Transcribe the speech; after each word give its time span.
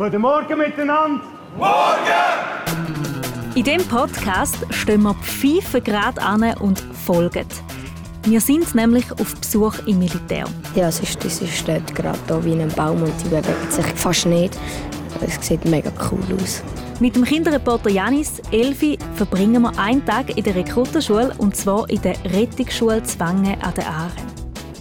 Guten 0.00 0.22
Morgen 0.22 0.56
miteinander. 0.56 1.20
Morgen! 1.58 1.94
In 3.54 3.62
diesem 3.62 3.86
Podcast 3.86 4.56
stehen 4.70 5.02
wir 5.02 5.12
pfeifen 5.16 5.84
gerade 5.84 6.22
an 6.22 6.42
und 6.60 6.80
folgen. 6.80 7.44
Wir 8.22 8.40
sind 8.40 8.74
nämlich 8.74 9.12
auf 9.12 9.36
Besuch 9.36 9.74
im 9.84 9.98
Militär. 9.98 10.46
Ja, 10.74 10.88
es 10.88 11.00
ist, 11.00 11.22
es 11.26 11.54
steht 11.54 11.94
gerade 11.94 12.18
hier 12.26 12.44
wie 12.46 12.62
ein 12.62 12.70
Baum 12.70 13.02
und 13.02 13.12
die 13.22 13.28
bewegt 13.28 13.72
sich 13.74 13.84
fast 13.88 14.24
nicht. 14.24 14.58
Es 15.20 15.46
sieht 15.46 15.66
mega 15.66 15.92
cool 16.10 16.24
aus. 16.42 16.62
Mit 16.98 17.14
dem 17.14 17.24
Kinderreporter 17.26 17.90
Janis 17.90 18.40
Elfi 18.50 18.98
verbringen 19.16 19.60
wir 19.60 19.78
einen 19.78 20.02
Tag 20.06 20.34
in 20.34 20.42
der 20.42 20.54
Rekrutenschule 20.54 21.34
und 21.36 21.54
zwar 21.54 21.90
in 21.90 22.00
der 22.00 22.14
Rettungsschule 22.24 23.02
Zwangen 23.02 23.60
an 23.60 23.74
der 23.74 23.86
Aare. 23.86 24.39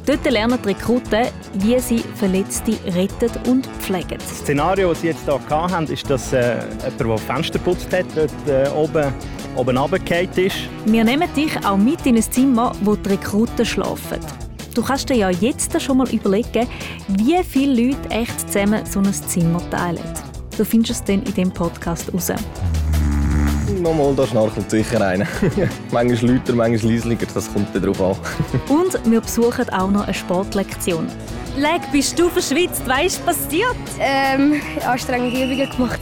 Dort 0.09 0.25
lernen 0.31 0.57
die 0.63 0.69
Rekruten, 0.69 1.27
wie 1.53 1.79
sie 1.79 1.99
Verletzte 1.99 2.71
retten 2.95 3.29
und 3.45 3.67
pflegen. 3.67 4.17
Das 4.17 4.39
Szenario, 4.39 4.89
das 4.89 5.01
sie 5.01 5.07
jetzt 5.09 5.23
hier 5.23 5.39
hatten, 5.47 5.85
ist, 5.85 6.09
dass 6.09 6.33
äh, 6.33 6.63
jemand, 6.81 6.99
der 6.99 7.17
Fenster 7.19 7.59
putzt 7.59 7.93
hat, 7.93 8.07
dort 8.15 8.31
äh, 8.47 8.67
oben, 8.69 9.13
oben 9.55 9.77
runtergefallen 9.77 10.31
ist. 10.33 10.55
Wir 10.85 11.03
nehmen 11.03 11.31
dich 11.35 11.55
auch 11.63 11.77
mit 11.77 12.03
in 12.07 12.15
ein 12.15 12.23
Zimmer, 12.23 12.71
wo 12.81 12.95
die 12.95 13.07
Rekruten 13.07 13.63
schlafen. 13.63 14.19
Du 14.73 14.81
kannst 14.81 15.09
dir 15.09 15.15
ja 15.15 15.29
jetzt 15.29 15.79
schon 15.79 15.97
mal 15.97 16.09
überlegen, 16.09 16.67
wie 17.09 17.43
viele 17.43 17.89
Leute 17.89 18.09
echt 18.09 18.51
zusammen 18.51 18.83
so 18.87 19.01
ein 19.01 19.13
Zimmer 19.13 19.61
teilen. 19.69 20.01
Du 20.57 20.65
findest 20.65 21.01
es 21.01 21.03
dann 21.03 21.21
in 21.21 21.35
diesem 21.35 21.51
Podcast 21.51 22.07
heraus. 22.07 22.31
Nochmal, 23.79 24.13
da 24.15 24.27
schnarchelt 24.27 24.69
sicher 24.69 25.05
einer. 25.05 25.25
manchmal 25.91 26.35
lauter, 26.35 26.53
manchmal 26.53 26.93
leislicher, 26.93 27.27
das 27.33 27.51
kommt 27.51 27.73
darauf 27.73 28.01
an. 28.01 28.15
Und 28.67 28.99
wir 29.09 29.21
besuchen 29.21 29.69
auch 29.69 29.89
noch 29.89 30.03
eine 30.03 30.13
Sportlektion. 30.13 31.07
Leg, 31.57 31.81
bist 31.91 32.19
du 32.19 32.29
verschwitzt? 32.29 32.87
Weißt 32.87 33.19
du, 33.19 33.27
was 33.27 33.37
passiert? 33.37 33.75
Ähm, 33.99 34.61
anstrengende 34.85 35.43
Übungen 35.43 35.69
gemacht. 35.69 35.99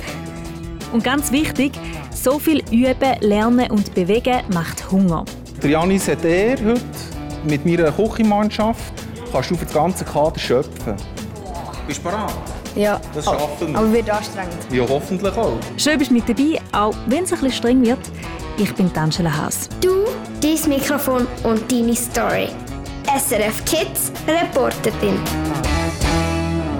Und 0.91 1.03
ganz 1.03 1.31
wichtig, 1.31 1.73
so 2.13 2.39
viel 2.39 2.63
Üben, 2.71 3.19
Lernen 3.21 3.69
und 3.71 3.93
Bewegen 3.93 4.41
macht 4.53 4.91
Hunger. 4.91 5.25
Der 5.61 5.69
Janis 5.69 6.07
hat 6.07 6.25
er 6.25 6.57
heute 6.63 6.81
mit 7.45 7.65
meiner 7.65 7.91
Kochmannschaft 7.91 8.93
kannst 9.31 9.51
du 9.51 9.55
für 9.55 9.65
das 9.65 9.73
ganze 9.73 10.05
Kader 10.05 10.39
schöpfen. 10.39 10.95
Bist 11.85 11.99
du 11.99 12.03
bereit? 12.03 12.33
Ja, 12.77 13.01
das 13.13 13.25
schaffen 13.25 13.69
wir. 13.73 13.77
aber 13.77 13.91
wird 13.91 14.09
anstrengend. 14.09 14.53
Ja, 14.71 14.83
hoffentlich 14.87 15.35
auch. 15.35 15.53
Schön 15.77 15.97
bist 15.97 16.11
du 16.11 16.15
mit 16.15 16.29
dabei, 16.29 16.59
auch 16.71 16.95
wenn 17.07 17.23
es 17.23 17.33
ein 17.33 17.39
bisschen 17.39 17.51
streng 17.51 17.81
wird. 17.83 17.99
Ich 18.57 18.73
bin 18.75 18.91
Angela 18.95 19.35
Haas. 19.35 19.67
Du, 19.81 20.05
dein 20.41 20.69
Mikrofon 20.69 21.25
und 21.43 21.71
deine 21.71 21.95
Story. 21.95 22.49
SRF 23.17 23.65
Kids, 23.65 24.11
Reporterin. 24.27 25.17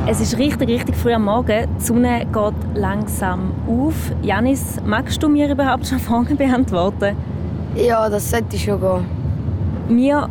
Es 0.05 0.21
ist 0.21 0.37
richtig, 0.37 0.69
richtig 0.69 0.95
früh 0.95 1.13
am 1.13 1.25
Morgen. 1.25 1.67
Die 1.79 1.83
Sonne 1.83 2.25
geht 2.31 2.77
langsam 2.79 3.51
auf. 3.67 3.95
Janis, 4.21 4.77
magst 4.85 5.21
du 5.21 5.27
mir 5.27 5.49
überhaupt 5.49 5.87
schon 5.87 5.99
Fragen 5.99 6.37
beantworten? 6.37 7.15
Ja, 7.75 8.07
das 8.09 8.29
sollte 8.29 8.57
schon 8.57 8.79
gehen. 8.79 9.05
Wir 9.89 10.29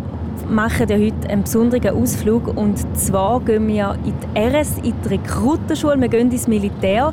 machen 0.49 0.89
ja 0.89 0.97
heute 0.97 1.29
einen 1.29 1.43
besonderen 1.43 1.97
Ausflug. 1.97 2.57
Und 2.57 2.79
zwar 2.97 3.41
gehen 3.41 3.69
wir 3.69 3.97
in 4.05 4.15
die 4.35 4.41
RS, 4.41 4.79
in 4.83 4.95
die 5.05 5.09
Rekrutenschule. 5.09 6.01
Wir 6.01 6.09
gehen 6.09 6.31
ins 6.31 6.49
Militär. 6.49 7.13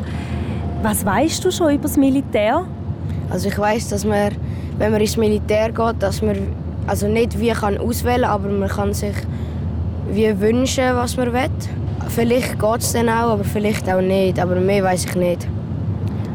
Was 0.82 1.06
weißt 1.06 1.44
du 1.46 1.52
schon 1.52 1.74
über 1.74 1.84
das 1.84 1.98
Militär? 1.98 2.66
Also 3.30 3.48
ich 3.48 3.58
weiß, 3.58 3.90
dass 3.90 4.06
man, 4.06 4.32
wenn 4.78 4.92
man 4.92 5.02
ins 5.02 5.18
Militär 5.18 5.72
geht, 5.72 5.96
dass 6.02 6.22
man 6.22 6.38
also 6.88 7.08
nicht 7.08 7.40
wie 7.40 7.52
kann 7.52 7.78
auswählen, 7.78 8.26
aber 8.26 8.50
man 8.50 8.70
kann 8.70 8.94
sich 8.94 9.16
wie 10.12 10.40
wünschen, 10.40 10.96
was 10.96 11.16
man 11.18 11.34
will. 11.34 11.50
Vielleicht 12.10 12.60
geht 12.60 12.80
es 12.80 12.94
dann 12.94 13.10
auch, 13.10 13.32
aber 13.32 13.44
vielleicht 13.44 13.90
auch 13.90 14.02
nicht. 14.02 14.40
Aber 14.40 14.56
mehr 14.56 14.84
weiß 14.84 15.06
ich 15.06 15.16
nicht. 15.16 15.48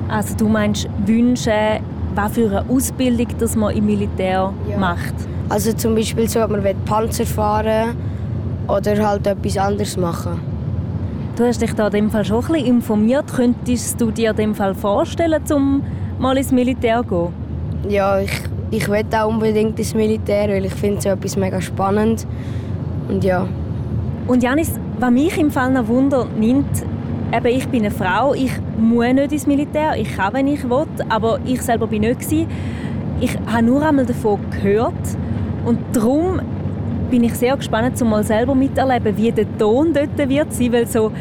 Also 0.09 0.35
du 0.37 0.49
meinst 0.49 0.89
wünschen, 1.05 1.53
was 2.15 2.33
für 2.33 2.47
eine 2.47 2.65
Ausbildung 2.69 3.29
das 3.39 3.55
man 3.55 3.77
im 3.77 3.87
Militär 3.87 4.53
ja. 4.69 4.79
macht? 4.79 5.15
Also 5.49 5.73
zum 5.73 5.95
Beispiel 5.95 6.29
so, 6.29 6.41
man 6.41 6.63
will 6.63 6.75
Panzer 6.85 7.25
fahren 7.25 7.97
oder 8.67 9.09
halt 9.09 9.27
etwas 9.27 9.57
anderes 9.57 9.97
machen. 9.97 10.41
Du 11.37 11.45
hast 11.45 11.63
dich 11.63 11.73
da 11.73 11.87
in 11.87 11.93
dem 11.93 12.11
Fall 12.11 12.25
schon 12.25 12.45
ein 12.45 12.53
bisschen 12.53 12.67
informiert. 12.67 13.33
Könntest 13.35 14.01
du 14.01 14.11
dir 14.11 14.31
in 14.31 14.37
dem 14.37 14.55
Fall 14.55 14.75
vorstellen, 14.75 15.43
um 15.55 15.83
mal 16.19 16.37
ins 16.37 16.53
Militär 16.53 17.03
zu 17.03 17.31
gehen? 17.85 17.91
Ja, 17.91 18.19
ich, 18.19 18.33
ich 18.71 18.89
will 18.89 19.05
auch 19.13 19.29
unbedingt 19.29 19.79
ins 19.79 19.95
Militär, 19.95 20.49
weil 20.49 20.67
ich 20.67 20.75
finde 20.75 21.01
so 21.01 21.09
etwas 21.11 21.37
mega 21.37 21.61
spannend. 21.63 22.27
Und 23.09 23.25
ja. 23.25 23.47
Und 24.27 24.43
Janis, 24.43 24.73
was 24.99 25.11
mich 25.11 25.39
im 25.39 25.51
Fall 25.51 25.71
noch 25.73 25.89
Wunder 25.89 26.27
nimmt, 26.39 26.85
eben, 27.33 27.47
ich 27.47 27.67
bin 27.69 27.87
eine 27.87 27.91
Frau, 27.91 28.35
ich 28.35 28.53
muss 28.79 29.15
nicht 29.15 29.33
ins 29.33 29.47
Militär, 29.47 29.97
ich 29.97 30.15
kann, 30.15 30.35
wenn 30.35 30.47
ich 30.47 30.69
will, 30.69 30.87
aber 31.09 31.39
ich 31.47 31.63
selber 31.63 31.87
bin 31.87 32.03
nicht 32.03 32.21
gewesen. 32.21 32.49
Ich 33.21 33.39
habe 33.47 33.63
nur 33.65 33.83
einmal 33.83 34.05
davon 34.05 34.41
gehört 34.51 34.93
und 35.69 35.79
darum 35.93 36.41
bin 37.11 37.25
ich 37.25 37.35
sehr 37.35 37.55
gespannt, 37.57 38.01
um 38.01 38.09
mal 38.09 38.25
selber 38.25 38.55
miterleben, 38.55 39.15
wie 39.19 39.31
der 39.31 39.47
Ton 39.59 39.93
dort 39.93 40.17
wird 40.17 40.53
sein, 40.53 40.73
weil 40.73 40.87
so 40.87 41.13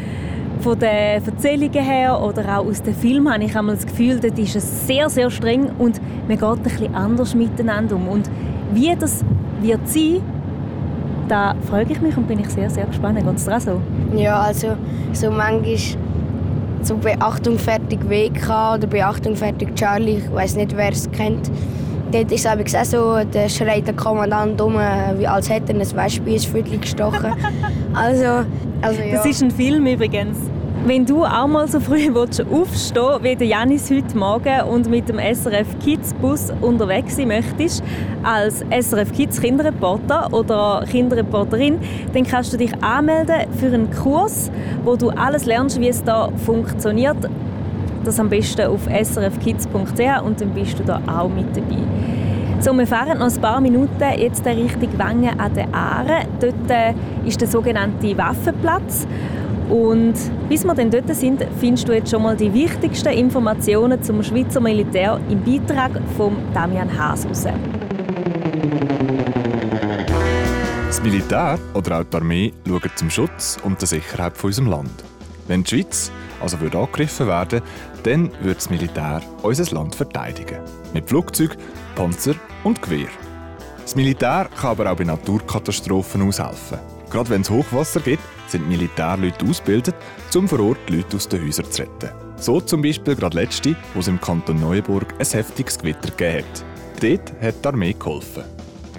von 0.60 0.78
den 0.78 1.22
Erzählungen 1.22 1.84
her 1.84 2.18
oder 2.20 2.58
auch 2.58 2.66
aus 2.66 2.82
den 2.82 2.94
Filmen 2.94 3.32
habe 3.32 3.44
ich 3.44 3.54
einmal 3.54 3.76
das 3.76 3.86
Gefühl, 3.86 4.18
dort 4.18 4.38
ist 4.38 4.56
es 4.56 4.86
sehr, 4.86 5.10
sehr 5.10 5.30
streng 5.30 5.70
und 5.78 6.00
man 6.26 6.38
geht 6.38 6.42
ein 6.42 6.62
bisschen 6.62 6.94
anders 6.94 7.34
miteinander 7.34 7.96
um. 7.96 8.08
Und 8.08 8.30
wie 8.72 8.94
das 8.98 9.22
wird 9.60 9.86
sein, 9.86 10.22
da 11.28 11.54
frage 11.68 11.92
ich 11.92 12.00
mich 12.00 12.16
und 12.16 12.26
bin 12.26 12.38
ich 12.40 12.48
sehr, 12.48 12.70
sehr 12.70 12.86
gespannt. 12.86 13.18
Geht 13.18 13.36
es 13.36 13.44
dir 13.44 13.60
so? 13.60 13.80
Ja, 14.16 14.40
also 14.40 14.68
so 15.12 15.30
manchmal 15.30 15.76
so 16.80 16.96
Beachtung 16.96 17.58
fertig 17.58 18.00
WK 18.08 18.76
oder 18.76 18.86
Beachtung 18.86 19.36
fertig 19.36 19.74
Charlie, 19.74 20.18
ich 20.18 20.32
weiß 20.32 20.56
nicht, 20.56 20.74
wer 20.74 20.90
es 20.90 21.10
kennt 21.10 21.50
Dort 22.10 22.32
ist 22.32 22.46
es 22.46 22.74
auch 22.74 22.84
so, 22.84 23.24
der 23.24 23.50
schreit 23.50 23.86
der 23.86 23.94
Kommandant 23.94 24.58
um, 24.62 24.76
als 24.76 25.50
hätte 25.50 25.74
er 25.74 25.80
ein 25.80 25.96
Weißspießviertel 25.96 26.78
gestochen. 26.78 27.34
also, 27.94 28.46
also 28.80 29.02
ja. 29.02 29.16
Das 29.16 29.26
ist 29.26 29.42
ein 29.42 29.50
Film 29.50 29.86
übrigens. 29.86 30.38
Wenn 30.86 31.04
du 31.04 31.24
auch 31.24 31.46
mal 31.46 31.68
so 31.68 31.80
früh 31.80 32.08
willst, 32.14 32.40
aufstehen 32.50 33.18
wie 33.22 33.36
der 33.36 33.46
Janis 33.46 33.90
heute 33.90 34.16
Morgen 34.16 34.62
und 34.62 34.88
mit 34.88 35.06
dem 35.06 35.18
SRF 35.18 35.66
Kids 35.84 36.14
Bus 36.14 36.50
unterwegs 36.62 37.16
sein 37.16 37.28
möchtest, 37.28 37.82
als 38.22 38.64
SRF 38.70 39.12
Kids 39.12 39.38
Kinderreporter 39.38 40.32
oder 40.32 40.84
Kinderreporterin, 40.90 41.78
dann 42.14 42.24
kannst 42.24 42.54
du 42.54 42.56
dich 42.56 42.72
anmelden 42.82 43.52
für 43.58 43.66
einen 43.66 43.90
Kurs, 43.90 44.50
wo 44.82 44.96
du 44.96 45.10
alles 45.10 45.44
lernst, 45.44 45.78
wie 45.78 45.88
es 45.88 46.02
da 46.02 46.30
funktioniert 46.46 47.28
das 48.08 48.18
am 48.18 48.28
besten 48.28 48.66
auf 48.66 48.86
srfkids.ch 48.86 50.22
und 50.24 50.40
dann 50.40 50.50
bist 50.54 50.78
du 50.78 50.84
da 50.84 51.00
auch 51.06 51.28
mit 51.28 51.56
dabei. 51.56 51.78
So, 52.60 52.72
wir 52.76 52.86
fahren 52.86 53.18
noch 53.18 53.32
ein 53.32 53.40
paar 53.40 53.60
Minuten 53.60 54.02
jetzt 54.16 54.44
Richtung 54.44 54.98
Wangen 54.98 55.38
an 55.38 55.54
der 55.54 55.72
Aare. 55.72 56.26
Dort 56.40 56.70
äh, 56.70 56.92
ist 57.24 57.40
der 57.40 57.46
sogenannte 57.46 58.18
Waffenplatz. 58.18 59.06
Und 59.68 60.14
bis 60.48 60.64
wir 60.64 60.74
dann 60.74 60.90
dort 60.90 61.14
sind, 61.14 61.46
findest 61.60 61.86
du 61.86 61.92
jetzt 61.92 62.10
schon 62.10 62.22
mal 62.22 62.36
die 62.36 62.52
wichtigsten 62.52 63.10
Informationen 63.10 64.02
zum 64.02 64.22
Schweizer 64.22 64.60
Militär 64.60 65.20
im 65.28 65.44
Beitrag 65.44 65.92
von 66.16 66.36
Damian 66.52 66.98
Haas 66.98 67.26
raus. 67.26 67.46
Das 70.86 71.02
Militär 71.02 71.58
oder 71.74 72.00
auch 72.00 72.04
die 72.04 72.16
Armee 72.16 72.52
schauen 72.66 72.90
zum 72.96 73.10
Schutz 73.10 73.58
und 73.62 73.80
der 73.80 73.86
Sicherheit 73.86 74.36
von 74.36 74.48
unserem 74.48 74.68
Land. 74.68 75.04
Wenn 75.48 75.64
die 75.64 75.70
Schweiz 75.70 76.12
also 76.40 76.60
würde 76.60 76.78
angegriffen 76.78 77.26
werden, 77.26 77.62
dann 78.04 78.30
würde 78.40 78.54
das 78.54 78.70
Militär 78.70 79.20
unser 79.42 79.74
Land 79.74 79.94
verteidigen. 79.94 80.60
Mit 80.94 81.08
Flugzeug, 81.08 81.56
Panzer 81.94 82.34
und 82.64 82.80
Gewehr. 82.80 83.08
Das 83.82 83.96
Militär 83.96 84.48
kann 84.60 84.70
aber 84.70 84.92
auch 84.92 84.96
bei 84.96 85.04
Naturkatastrophen 85.04 86.22
aushelfen. 86.22 86.78
Gerade 87.10 87.30
wenn 87.30 87.40
es 87.40 87.50
Hochwasser 87.50 88.00
gibt, 88.00 88.22
sind 88.48 88.68
Militärleute 88.68 89.44
ausgebildet, 89.46 89.94
um 90.34 90.46
vor 90.46 90.60
Ort 90.60 90.90
Leute 90.90 91.16
aus 91.16 91.26
den 91.26 91.46
Häusern 91.46 91.70
zu 91.70 91.82
retten. 91.82 92.10
So 92.36 92.60
zum 92.60 92.82
Beispiel 92.82 93.16
gerade 93.16 93.36
letzte, 93.36 93.74
wo 93.94 94.00
es 94.00 94.08
im 94.08 94.20
Kanton 94.20 94.60
Neuenburg 94.60 95.14
ein 95.18 95.26
heftiges 95.26 95.78
Gewitter 95.78 96.10
hat. 96.10 96.64
Dort 97.00 97.32
hat 97.40 97.64
die 97.64 97.68
Armee 97.68 97.94
geholfen. 97.94 98.44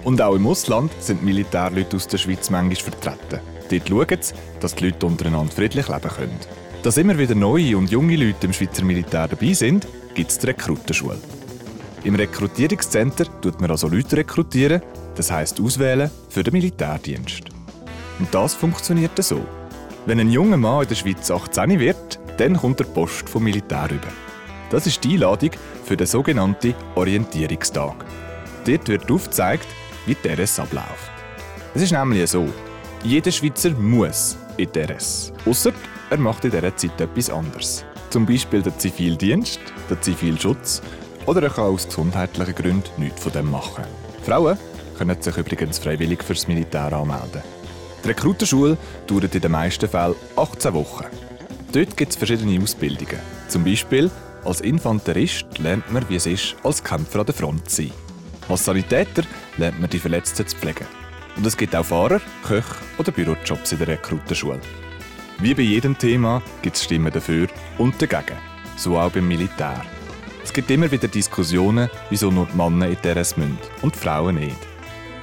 Und 0.04 0.20
auch 0.20 0.34
im 0.34 0.46
Ausland 0.46 0.90
sind 0.98 1.22
Militärleute 1.22 1.96
aus 1.96 2.08
der 2.08 2.18
Schweiz 2.18 2.50
manchmal 2.50 2.76
vertreten. 2.76 3.40
Dort 3.70 3.88
schauen 3.88 4.22
sie, 4.22 4.34
dass 4.60 4.74
die 4.74 4.86
Leute 4.86 5.06
untereinander 5.06 5.52
friedlich 5.52 5.88
leben 5.88 6.10
können. 6.10 6.38
Dass 6.82 6.96
immer 6.96 7.18
wieder 7.18 7.34
neue 7.34 7.76
und 7.76 7.90
junge 7.90 8.16
Leute 8.16 8.46
im 8.46 8.52
Schweizer 8.52 8.84
Militär 8.84 9.28
dabei 9.28 9.52
sind, 9.52 9.86
gibt 10.14 10.30
es 10.30 10.38
die 10.38 10.46
Rekrutenschule. 10.46 11.18
Im 12.04 12.14
Rekrutierungscenter 12.14 13.26
tut 13.40 13.60
man 13.60 13.70
also 13.70 13.88
Leute 13.88 14.16
rekrutieren, 14.16 14.82
das 15.14 15.30
heisst 15.30 15.60
auswählen 15.60 16.10
für 16.30 16.42
den 16.42 16.54
Militärdienst. 16.54 17.42
Und 18.18 18.34
das 18.34 18.54
funktioniert 18.54 19.22
so. 19.22 19.44
Wenn 20.06 20.18
ein 20.18 20.30
junger 20.30 20.56
Mann 20.56 20.82
in 20.82 20.88
der 20.88 20.94
Schweiz 20.94 21.30
18 21.30 21.78
wird, 21.78 22.18
dann 22.38 22.56
kommt 22.56 22.80
der 22.80 22.84
Post 22.84 23.28
vom 23.28 23.44
Militär 23.44 23.84
rüber. 23.90 24.08
Das 24.70 24.86
ist 24.86 25.04
die 25.04 25.14
Einladung 25.14 25.50
für 25.84 25.96
den 25.96 26.06
sogenannten 26.06 26.74
Orientierungstag. 26.94 28.06
Dort 28.64 28.88
wird 28.88 29.10
aufgezeigt, 29.10 29.66
wie 30.06 30.14
die 30.14 30.28
RS 30.28 30.58
abläuft. 30.58 31.10
Es 31.74 31.82
ist 31.82 31.92
nämlich 31.92 32.30
so, 32.30 32.48
jeder 33.02 33.30
Schweizer 33.30 33.70
muss 33.70 34.36
in 34.56 34.70
die 34.72 34.80
RS. 34.80 35.32
Ausser 35.46 35.72
er 36.10 36.18
macht 36.18 36.44
in 36.44 36.50
dieser 36.50 36.76
Zeit 36.76 37.00
etwas 37.00 37.30
anderes. 37.30 37.84
zum 38.10 38.26
Beispiel 38.26 38.60
der 38.60 38.76
Zivildienst, 38.76 39.60
der 39.88 40.00
Zivilschutz 40.00 40.82
oder 41.26 41.44
er 41.44 41.50
kann 41.50 41.64
aus 41.64 41.86
gesundheitlichen 41.86 42.54
Gründen 42.54 42.90
nichts 42.96 43.22
von 43.22 43.32
dem 43.32 43.50
machen. 43.50 43.84
Frauen 44.24 44.58
können 44.98 45.22
sich 45.22 45.36
übrigens 45.36 45.78
freiwillig 45.78 46.22
fürs 46.22 46.48
Militär 46.48 46.92
anmelden. 46.92 47.42
Die 48.02 48.08
Rekrutenschule 48.08 48.76
dauert 49.06 49.34
in 49.34 49.40
den 49.40 49.52
meisten 49.52 49.88
Fällen 49.88 50.16
18 50.36 50.74
Wochen. 50.74 51.06
Dort 51.72 51.96
gibt 51.96 52.10
es 52.10 52.16
verschiedene 52.16 52.60
Ausbildungen. 52.60 53.20
Zum 53.48 53.64
Beispiel 53.64 54.10
als 54.44 54.60
Infanterist 54.60 55.58
lernt 55.58 55.92
man, 55.92 56.08
wie 56.08 56.16
es 56.16 56.26
ist, 56.26 56.56
als 56.64 56.82
Kämpfer 56.82 57.20
an 57.20 57.26
der 57.26 57.34
Front 57.34 57.70
zu 57.70 57.82
sein. 57.82 57.92
Als 58.48 58.64
Sanitäter 58.64 59.22
lernt 59.58 59.80
man 59.80 59.90
die 59.90 59.98
Verletzten 59.98 60.46
zu 60.46 60.56
pflegen. 60.56 60.99
Und 61.36 61.46
es 61.46 61.56
gibt 61.56 61.74
auch 61.74 61.84
Fahrer, 61.84 62.20
Köche 62.42 62.74
oder 62.98 63.12
Bürojobs 63.12 63.72
in 63.72 63.78
der 63.78 63.88
Rekrutenschule. 63.88 64.60
Wie 65.38 65.54
bei 65.54 65.62
jedem 65.62 65.96
Thema 65.96 66.42
gibt 66.62 66.76
es 66.76 66.84
Stimmen 66.84 67.12
dafür 67.12 67.48
und 67.78 68.00
dagegen. 68.00 68.36
So 68.76 68.98
auch 68.98 69.10
beim 69.10 69.26
Militär. 69.26 69.82
Es 70.42 70.52
gibt 70.52 70.70
immer 70.70 70.90
wieder 70.90 71.08
Diskussionen, 71.08 71.88
wieso 72.10 72.30
nur 72.30 72.46
die 72.46 72.56
Männer 72.56 72.88
in 72.88 72.96
RS 73.04 73.36
müssen 73.36 73.58
und 73.82 73.94
die 73.94 73.98
Frauen 73.98 74.34
nicht. 74.34 74.56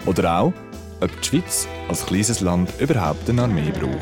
Oder 0.06 0.40
auch, 0.40 0.54
ob 1.02 1.22
die 1.22 1.28
Schweiz 1.28 1.68
als 1.90 2.06
kleines 2.06 2.40
Land 2.42 2.72
überhaupt 2.80 3.30
eine 3.30 3.44
Armee 3.44 3.72
braucht. 3.72 3.98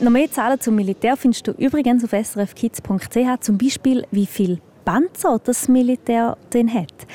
Noch 0.00 0.10
mehr 0.12 0.30
Zahlen 0.30 0.60
zum 0.60 0.76
Militär 0.76 1.16
findest 1.16 1.46
du 1.46 1.52
übrigens 1.52 2.04
auf 2.04 2.10
srfkids.ch, 2.10 3.40
zum 3.40 3.58
Beispiel 3.58 4.06
wie 4.12 4.26
viel 4.26 4.60
Panzer 4.88 5.38
das 5.44 5.68
Militär 5.68 6.38
denn 6.54 6.72
hat. 6.72 7.06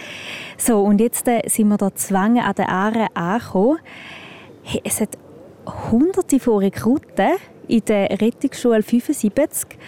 So, 0.59 0.83
und 0.83 1.01
jetzt 1.01 1.27
äh, 1.27 1.41
sind 1.47 1.69
wir 1.69 1.77
da 1.77 1.91
zwangen 1.95 2.43
an 2.43 2.53
der 2.53 2.69
Aare 2.69 3.07
angekommen. 3.15 3.79
Hey, 4.61 4.79
es 4.83 5.01
hat 5.01 5.17
hunderte 5.91 6.39
von 6.39 6.59
Rekruten 6.59 7.31
in 7.67 7.83
der 7.85 8.11
Rettungsschule 8.21 8.83
75 8.83 9.79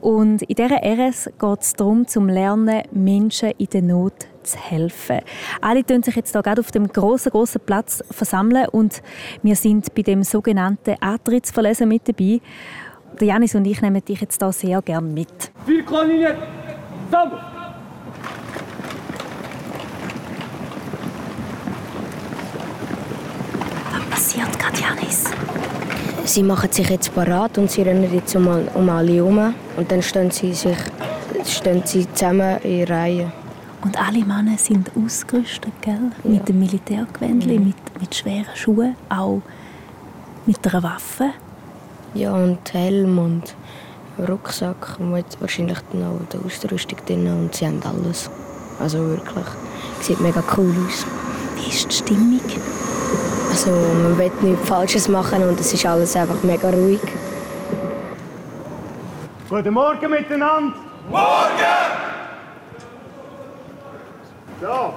und 0.00 0.40
in 0.40 0.54
dieser 0.54 0.82
RS 0.82 1.28
geht 1.38 1.60
es 1.60 1.74
darum, 1.74 2.06
zum 2.06 2.30
Lernen, 2.30 2.84
Menschen 2.92 3.50
in 3.58 3.66
der 3.74 3.82
Not 3.82 4.26
zu 4.42 4.56
helfen. 4.56 5.20
Alle 5.60 5.84
tun 5.84 6.02
sich 6.02 6.16
jetzt 6.16 6.32
hier 6.32 6.42
gerade 6.42 6.62
auf 6.62 6.70
dem 6.70 6.88
großen 6.88 7.30
großen 7.30 7.60
Platz 7.60 8.02
versammeln 8.10 8.68
und 8.72 9.02
wir 9.42 9.54
sind 9.54 9.94
bei 9.94 10.00
dem 10.00 10.22
sogenannten 10.22 10.96
Antrittsverlesen 11.02 11.90
mit 11.90 12.08
dabei. 12.08 12.40
Janis 13.20 13.54
und 13.54 13.66
ich 13.66 13.82
nehmen 13.82 14.02
dich 14.02 14.20
jetzt 14.20 14.40
hier 14.40 14.52
sehr 14.52 14.82
gerne 14.82 15.06
mit. 15.06 15.52
Vierkonlinien, 15.66 16.36
zusammen! 17.08 17.32
Was 23.92 24.10
passiert 24.10 24.58
gerade, 24.58 24.78
Janis? 24.78 25.24
Sie 26.24 26.42
machen 26.42 26.70
sich 26.70 26.88
jetzt 26.88 27.14
parat 27.14 27.56
und 27.58 27.70
sie 27.70 27.82
rennen 27.82 28.12
jetzt 28.12 28.36
um, 28.36 28.46
um 28.74 28.88
alle 28.90 29.12
herum. 29.12 29.54
Und 29.76 29.90
dann 29.90 30.02
stehen 30.02 30.30
sie, 30.30 30.52
sich, 30.52 30.76
stehen 31.46 31.82
sie 31.84 32.06
zusammen 32.12 32.58
in 32.58 32.84
Reihen. 32.84 33.32
Und 33.82 33.98
alle 33.98 34.24
Männer 34.24 34.58
sind 34.58 34.90
ausgerüstet, 34.96 35.72
gell? 35.80 36.10
Mit 36.24 36.48
dem 36.48 36.58
Militärgewändli, 36.58 37.58
mit, 37.58 37.76
mit 38.00 38.14
schweren 38.14 38.54
Schuhen, 38.54 38.96
auch 39.08 39.40
mit 40.46 40.66
einer 40.66 40.82
Waffe. 40.82 41.30
Ja, 42.14 42.34
und 42.34 42.72
Helm 42.72 43.18
und 43.18 43.54
Rucksack 44.26 44.96
und 44.98 45.16
jetzt 45.16 45.40
wahrscheinlich 45.40 45.78
auch 45.78 46.20
die 46.32 46.38
Ausrüstung 46.44 46.98
drin 47.06 47.26
und 47.26 47.54
sie 47.54 47.66
haben 47.66 47.80
alles. 47.84 48.30
Also 48.80 48.98
wirklich, 49.08 49.46
sieht 50.00 50.20
mega 50.20 50.42
cool 50.56 50.74
aus. 50.86 51.06
Wie 51.56 51.68
ist 51.68 51.90
die 51.90 51.94
Stimmung? 51.94 52.40
Also 53.50 53.70
man 53.70 54.18
will 54.18 54.30
nichts 54.42 54.68
Falsches 54.68 55.08
machen 55.08 55.42
und 55.42 55.58
es 55.58 55.72
ist 55.72 55.86
alles 55.86 56.14
einfach 56.16 56.42
mega 56.42 56.70
ruhig. 56.70 57.00
Guten 59.48 59.74
Morgen 59.74 60.10
miteinander. 60.10 60.74
Morgen! 61.08 61.98
So, 64.60 64.92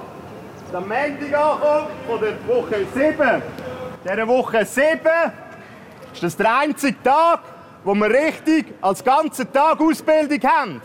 der 0.72 0.80
Montag 0.80 1.34
ankommt 1.34 1.90
von 2.06 2.20
der 2.20 2.48
Woche 2.48 2.86
7. 2.94 3.42
Dieser 4.04 4.28
Woche 4.28 4.64
7 4.64 5.00
ist 6.12 6.22
das 6.22 6.36
der 6.36 6.58
einzige 6.58 7.02
Tag, 7.02 7.40
wo 7.84 7.94
wir 7.94 8.10
richtig 8.10 8.74
als 8.80 9.02
ganzen 9.02 9.52
Tag 9.52 9.80
Ausbildung 9.80 10.40
haben. 10.50 10.82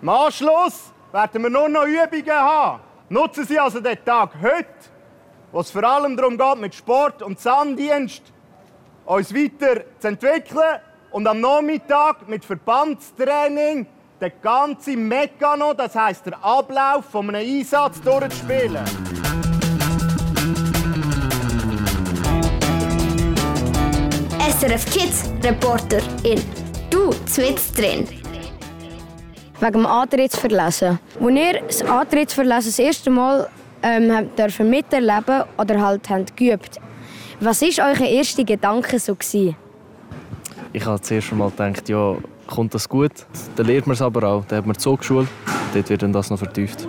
Im 0.00 0.08
Anschluss 0.08 0.92
werden 1.12 1.42
wir 1.42 1.50
nur 1.50 1.68
noch 1.68 1.84
Übungen 1.84 2.36
haben. 2.36 2.80
Nutzen 3.08 3.44
Sie 3.44 3.58
also 3.58 3.80
den 3.80 4.04
Tag 4.04 4.30
heute, 4.42 4.66
wo 5.52 5.60
es 5.60 5.70
vor 5.70 5.84
allem 5.84 6.16
darum 6.16 6.36
geht, 6.36 6.58
mit 6.58 6.74
Sport 6.74 7.22
und 7.22 7.38
Sanddienst 7.38 8.22
uns 9.04 9.34
weiter 9.34 9.82
zu 9.98 10.08
entwickeln 10.08 10.80
und 11.10 11.26
am 11.26 11.40
Nachmittag 11.40 12.28
mit 12.28 12.44
Verbandstraining 12.44 13.86
den 14.20 14.32
ganzen 14.42 15.06
Mekano, 15.08 15.74
das 15.74 15.94
heißt 15.94 16.26
der 16.26 16.42
Ablauf 16.42 17.04
von 17.06 17.28
einem 17.28 17.46
Einsatz 17.46 18.00
durchzuspielen. 18.00 19.15
SRF 24.58 24.86
Kids 24.86 25.30
Reporter 25.42 25.98
in 26.22 26.40
Du 26.88 27.10
zwitzt 27.26 27.76
drin. 27.76 28.06
Wegen 29.60 29.72
dem 29.72 29.84
Antrittsverlesen. 29.84 30.98
Als 31.20 31.34
ihr 31.34 31.60
das 31.66 31.82
Antrittsverlesen 31.82 32.70
das 32.70 32.78
erste 32.78 33.10
Mal 33.10 33.50
ähm, 33.82 34.10
habt 34.10 34.38
dürfen 34.38 34.70
miterleben 34.70 35.42
oder 35.58 35.78
halt 35.82 36.08
habt 36.08 36.34
geübt, 36.34 36.80
was 37.38 37.60
war 37.60 37.90
euer 37.90 38.08
erster 38.08 38.44
Gedanke 38.44 38.98
so? 38.98 39.14
Gewesen? 39.14 39.56
Ich 40.72 40.86
habe 40.86 41.02
zuerst 41.02 41.32
einmal 41.32 41.50
gedacht, 41.50 41.86
ja, 41.90 42.16
kommt 42.46 42.72
das 42.72 42.88
gut? 42.88 43.12
Dann 43.56 43.66
lernt 43.66 43.86
man 43.86 43.92
es 43.92 44.00
aber 44.00 44.26
auch. 44.26 44.44
Dann 44.46 44.58
hat 44.58 44.66
man 44.66 44.78
so 44.78 44.96
geschult, 44.96 45.28
dort 45.74 45.90
wird 45.90 46.02
dann 46.02 46.14
das 46.14 46.30
noch 46.30 46.38
vertieft. 46.38 46.88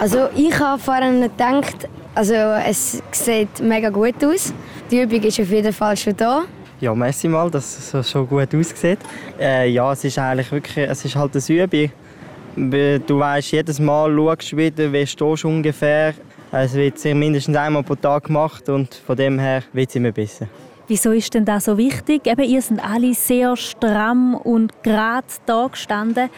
Also 0.00 0.30
ich 0.34 0.58
habe 0.58 0.82
vorhin 0.82 1.20
gedacht, 1.20 1.88
also 2.16 2.34
es 2.34 3.00
sieht 3.12 3.60
mega 3.60 3.90
gut 3.90 4.24
aus. 4.24 4.52
Die 4.90 5.00
Übung 5.02 5.22
ist 5.22 5.38
auf 5.38 5.50
jeden 5.50 5.72
Fall 5.72 5.96
schon 5.96 6.16
da. 6.16 6.42
Ja, 6.84 6.94
merci 6.94 7.28
mal, 7.28 7.50
dass 7.50 7.78
es 7.78 7.90
so 7.92 8.02
schon 8.02 8.28
gut 8.28 8.54
aussieht. 8.54 8.98
Äh, 9.40 9.70
ja, 9.70 9.90
es 9.90 10.04
ist 10.04 10.18
eigentlich 10.18 10.52
wirklich, 10.52 10.86
es 10.86 11.02
ist 11.02 11.16
halt 11.16 11.32
eine 11.34 11.62
Übung. 11.62 13.00
Du 13.06 13.18
weißt 13.18 13.52
jedes 13.52 13.80
Mal, 13.80 14.14
schaust 14.14 14.54
wieder, 14.54 14.92
wie 14.92 15.06
stehst 15.06 15.44
du 15.44 15.48
ungefähr. 15.48 16.12
Es 16.52 16.74
wird 16.74 17.02
mindestens 17.02 17.56
einmal 17.56 17.82
pro 17.82 17.94
Tag 17.94 18.24
gemacht 18.24 18.68
und 18.68 18.94
von 18.94 19.16
dem 19.16 19.38
her 19.38 19.62
wird 19.72 19.88
es 19.88 19.96
immer 19.96 20.12
besser. 20.12 20.46
Wieso 20.86 21.12
ist 21.12 21.32
denn 21.32 21.46
das 21.46 21.64
so 21.64 21.78
wichtig? 21.78 22.26
Eben, 22.26 22.44
ihr 22.44 22.60
seid 22.60 22.84
alle 22.84 23.14
sehr 23.14 23.56
stramm 23.56 24.34
und 24.34 24.82
gerade 24.82 25.26
da 25.46 25.68
gestanden. 25.68 26.28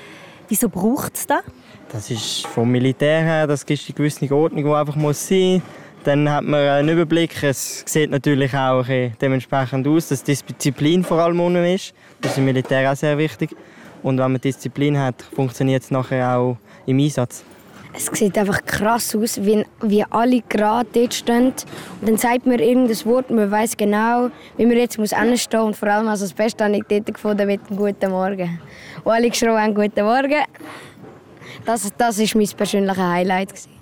Wieso 0.47 0.68
braucht 0.68 1.16
es 1.16 1.26
das? 1.26 1.42
Das 1.90 2.09
ist 2.09 2.47
vom 2.47 2.71
Militär 2.71 3.21
her, 3.23 3.47
das 3.49 3.64
ist 3.64 3.88
die 3.88 3.92
gewisse 3.92 4.32
Ordnung, 4.32 4.62
die 4.62 4.71
einfach 4.71 4.94
muss 4.94 5.26
sein 5.26 5.54
muss. 5.54 5.62
Dann 6.06 6.30
hat 6.30 6.44
man 6.44 6.60
einen 6.60 6.88
Überblick. 6.90 7.42
Es 7.42 7.82
sieht 7.84 8.12
natürlich 8.12 8.54
auch 8.54 8.86
dementsprechend 9.20 9.88
aus, 9.88 10.06
dass 10.06 10.22
Disziplin 10.22 11.02
vor 11.02 11.18
allem 11.18 11.40
unten 11.40 11.64
ist. 11.64 11.94
Das 12.20 12.30
ist 12.30 12.38
im 12.38 12.44
Militär 12.44 12.92
auch 12.92 12.94
sehr 12.94 13.18
wichtig. 13.18 13.50
Und 14.04 14.16
wenn 14.18 14.30
man 14.30 14.40
Disziplin 14.40 14.96
hat, 14.96 15.20
funktioniert 15.34 15.82
es 15.82 15.90
nachher 15.90 16.36
auch 16.36 16.58
im 16.86 17.00
Einsatz. 17.00 17.42
Es 17.92 18.06
sieht 18.06 18.38
einfach 18.38 18.64
krass 18.64 19.16
aus, 19.16 19.44
wie, 19.44 19.64
wie 19.82 20.04
alle 20.04 20.42
gerade 20.48 20.88
dort 20.92 21.12
stehen. 21.12 21.46
Und 22.00 22.08
dann 22.08 22.18
sagt 22.18 22.46
man 22.46 22.60
irgendein 22.60 23.04
Wort, 23.06 23.28
man 23.30 23.50
weiß 23.50 23.76
genau, 23.76 24.30
wie 24.56 24.66
man 24.66 24.76
jetzt 24.76 24.98
muss 24.98 25.10
stehen 25.10 25.60
Und 25.60 25.75
vor 25.75 25.88
allem 25.88 26.06
also 26.06 26.25
das 26.25 26.34
Beste 26.34 26.62
habe 26.62 26.76
ich 26.76 26.84
dort 26.88 27.06
gefunden 27.06 27.48
mit 27.48 27.68
dem 27.68 27.76
«Guten 27.76 28.12
Morgen». 28.12 28.60
Und 29.02 29.12
alle 29.12 29.28
geschrien 29.28 29.75
«Guten 29.75 30.04
Morgen». 30.04 30.44
Das, 31.64 31.90
das 31.98 32.18
war 32.20 32.26
mein 32.36 32.48
persönliches 32.56 32.96
Highlight. 32.96 33.75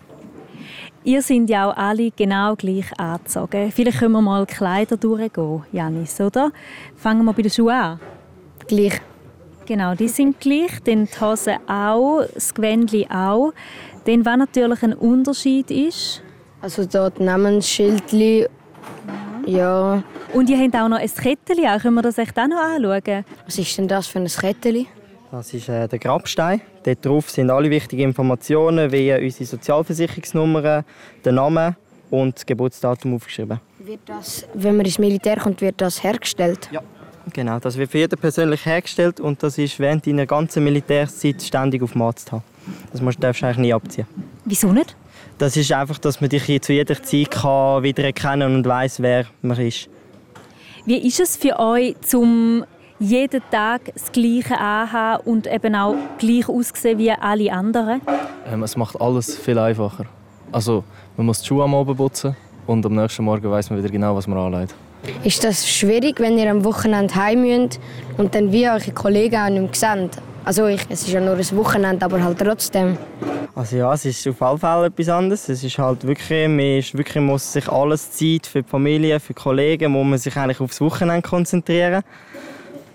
Ihr 1.06 1.20
seid 1.20 1.50
ja 1.50 1.68
auch 1.68 1.76
alle 1.76 2.10
genau 2.12 2.56
gleich 2.56 2.86
angezogen. 2.98 3.70
Vielleicht 3.70 3.98
können 3.98 4.12
wir 4.12 4.22
mal 4.22 4.46
Kleider 4.46 4.96
durchgehen, 4.96 5.62
Janis, 5.70 6.18
oder? 6.18 6.50
Fangen 6.96 7.26
wir 7.26 7.34
bei 7.34 7.42
den 7.42 7.50
Schuhen 7.50 7.74
an. 7.74 8.00
Gleich. 8.66 9.02
Genau, 9.66 9.94
die 9.94 10.08
sind 10.08 10.40
gleich, 10.40 10.80
dann 10.82 11.04
die 11.04 11.20
Hosen 11.20 11.56
auch, 11.68 12.24
das 12.32 12.54
Gewändchen 12.54 13.10
auch. 13.10 13.52
Dann, 14.06 14.24
was 14.24 14.36
natürlich 14.38 14.82
ein 14.82 14.94
Unterschied 14.94 15.70
ist... 15.70 16.22
Also 16.62 16.86
dort 16.86 17.20
Namensschildchen, 17.20 18.46
ja. 19.44 20.02
Und 20.32 20.48
ihr 20.48 20.58
habt 20.58 20.74
auch 20.74 20.88
noch 20.88 20.98
ein 20.98 21.10
Kettchen, 21.14 21.66
auch. 21.66 21.82
können 21.82 21.96
wir 21.96 22.02
das 22.02 22.16
echt 22.16 22.38
auch 22.38 22.46
noch 22.46 22.56
anschauen? 22.56 23.26
Was 23.44 23.58
ist 23.58 23.76
denn 23.76 23.88
das 23.88 24.06
für 24.06 24.20
ein 24.20 24.26
Kettchen? 24.26 24.86
Das 25.36 25.52
ist 25.52 25.68
äh, 25.68 25.88
der 25.88 25.98
Grabstein. 25.98 26.60
Dort 26.84 27.04
drauf 27.04 27.28
sind 27.28 27.50
alle 27.50 27.68
wichtigen 27.68 28.02
Informationen, 28.02 28.92
wie 28.92 29.12
unsere 29.12 29.44
Sozialversicherungsnummer, 29.44 30.84
der 31.24 31.32
Name 31.32 31.74
und 32.08 32.36
das 32.36 32.46
Geburtsdatum 32.46 33.16
aufgeschrieben. 33.16 33.58
Wird 33.80 33.98
das, 34.06 34.46
wenn 34.54 34.76
man 34.76 34.86
ins 34.86 35.00
Militär 35.00 35.38
kommt, 35.38 35.60
wird 35.60 35.80
das 35.80 36.04
hergestellt? 36.04 36.68
Ja. 36.70 36.80
Genau, 37.32 37.58
das 37.58 37.76
wird 37.76 37.90
für 37.90 37.98
jeden 37.98 38.16
persönlich 38.16 38.64
hergestellt 38.64 39.18
und 39.18 39.42
das 39.42 39.58
ist 39.58 39.80
während 39.80 40.06
deiner 40.06 40.24
ganzen 40.24 40.62
Militärszeit 40.62 41.42
ständig 41.42 41.82
auf 41.82 41.96
Matz 41.96 42.30
haben. 42.30 42.44
Das 42.92 43.00
musst, 43.00 43.20
darfst 43.20 43.42
du 43.42 43.46
eigentlich 43.46 43.58
nie 43.58 43.74
abziehen. 43.74 44.06
Wieso 44.44 44.72
nicht? 44.72 44.94
Das 45.38 45.56
ist 45.56 45.72
einfach, 45.72 45.98
dass 45.98 46.20
man 46.20 46.30
dich 46.30 46.62
zu 46.62 46.72
jeder 46.72 47.02
Zeit 47.02 47.32
kann 47.32 47.82
wieder 47.82 48.04
erkennen 48.04 48.54
und 48.54 48.64
weiß, 48.64 49.02
wer 49.02 49.26
man 49.42 49.58
ist. 49.58 49.88
Wie 50.86 50.98
ist 50.98 51.18
es 51.18 51.36
für 51.36 51.58
euch, 51.58 51.96
zum 52.02 52.64
jeden 52.98 53.42
Tag 53.50 53.92
das 53.92 54.12
Gleiche 54.12 54.58
anhaben 54.58 55.22
und 55.26 55.46
eben 55.46 55.74
auch 55.74 55.96
gleich 56.18 56.48
aussehen 56.48 56.98
wie 56.98 57.10
alle 57.10 57.52
anderen? 57.52 58.00
Ähm, 58.50 58.62
es 58.62 58.76
macht 58.76 59.00
alles 59.00 59.36
viel 59.36 59.58
einfacher. 59.58 60.06
Also, 60.52 60.84
man 61.16 61.26
muss 61.26 61.40
die 61.40 61.48
Schuhe 61.48 61.64
am 61.64 61.74
Abend 61.74 61.96
putzen 61.96 62.36
und 62.66 62.84
am 62.86 62.94
nächsten 62.94 63.24
Morgen 63.24 63.50
weiß 63.50 63.70
man 63.70 63.78
wieder 63.78 63.90
genau, 63.90 64.14
was 64.14 64.26
man 64.26 64.38
anlegt. 64.38 64.74
Ist 65.22 65.44
das 65.44 65.68
schwierig, 65.68 66.18
wenn 66.20 66.38
ihr 66.38 66.50
am 66.50 66.64
Wochenende 66.64 67.14
heim 67.14 67.42
müsst 67.42 67.78
und 68.16 68.34
dann 68.34 68.50
wie 68.52 68.68
eure 68.68 68.90
Kollegen 68.92 69.36
auch 69.36 69.48
nicht 69.50 69.82
mehr 69.82 70.08
seht? 70.08 70.22
Also 70.44 70.66
ich, 70.66 70.80
es 70.88 71.02
ist 71.02 71.10
ja 71.10 71.20
nur 71.20 71.36
ein 71.36 71.56
Wochenende, 71.56 72.04
aber 72.04 72.22
halt 72.22 72.38
trotzdem. 72.38 72.96
Also 73.54 73.76
ja, 73.76 73.92
es 73.94 74.04
ist 74.04 74.26
auf 74.28 74.42
alle 74.42 74.58
Fälle 74.58 74.86
etwas 74.86 75.08
anderes. 75.08 75.48
Es 75.48 75.62
ist 75.62 75.78
halt 75.78 76.06
wirklich, 76.06 76.48
man 76.48 76.78
ist 76.78 76.96
wirklich 76.96 77.22
muss 77.22 77.52
sich 77.52 77.68
alles 77.68 78.10
Zeit 78.12 78.46
für 78.46 78.62
die 78.62 78.68
Familie, 78.68 79.20
für 79.20 79.32
die 79.32 79.40
Kollegen, 79.40 79.92
muss 79.92 80.06
man 80.06 80.18
sich 80.18 80.36
eigentlich 80.36 80.60
aufs 80.60 80.80
Wochenende 80.80 81.22
konzentrieren. 81.22 82.02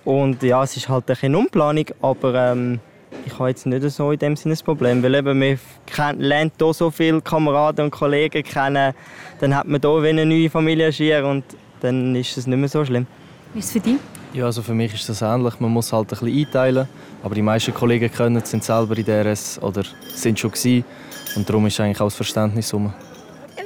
Und 0.06 0.42
ja, 0.44 0.64
es 0.64 0.78
ist 0.78 0.90
halt 0.90 1.04
ein 1.04 1.08
bisschen 1.08 1.36
Umplanung, 1.36 1.86
aber 2.02 2.34
ähm, 2.52 2.80
ich 3.26 3.38
habe 3.38 3.50
jetzt 3.50 3.66
nicht 3.66 3.90
so 3.90 4.12
in 4.12 4.20
dem 4.20 4.36
Sinne 4.36 4.56
ein 4.56 4.66
Problem, 4.66 5.04
weil 5.04 5.16
eben 5.16 5.40
man 5.40 6.20
lernt 6.20 6.54
hier 6.58 6.74
so 6.74 6.90
viele 6.90 7.22
Kameraden 7.22 7.86
und 7.86 7.92
Kollegen 7.92 8.44
kennen, 8.44 8.94
dann 9.40 9.56
hat 9.56 9.68
man 9.68 9.82
hier 9.82 10.10
eine 10.10 10.26
neue 10.26 10.50
Familie 10.50 10.92
schier 10.92 11.26
und 11.26 11.44
dann 11.82 12.16
ist 12.16 12.38
es 12.38 12.48
nicht 12.48 12.58
mehr 12.58 12.70
so 12.70 12.84
schlimm. 12.86 13.08
Wie 13.54 13.60
ist 13.60 13.66
es 13.66 13.72
für 13.72 13.80
dich? 13.80 13.98
Ja, 14.34 14.46
also 14.46 14.62
für 14.62 14.76
mich 14.76 14.94
ist 14.94 15.10
das 15.10 15.24
ähnlich. 15.24 15.60
Man 15.60 15.72
muss 15.72 15.92
halt 15.92 16.06
ein 16.06 16.08
bisschen 16.08 16.38
einteilen. 16.38 16.88
Aber 17.24 17.34
die 17.34 17.42
meisten 17.42 17.74
Kollegen 17.74 18.12
können, 18.12 18.44
sind 18.46 18.64
selber 18.64 18.96
in 18.96 19.04
DRS 19.04 19.60
oder 19.62 19.82
sind 20.14 20.40
schon 20.40 20.52
gewesen. 20.52 20.86
Und 21.36 21.50
darum 21.50 21.66
ist 21.66 21.80
eigentlich 21.80 22.00
auch 22.00 22.06
das 22.06 22.16
Verständnis 22.16 22.74
rum. 22.74 22.94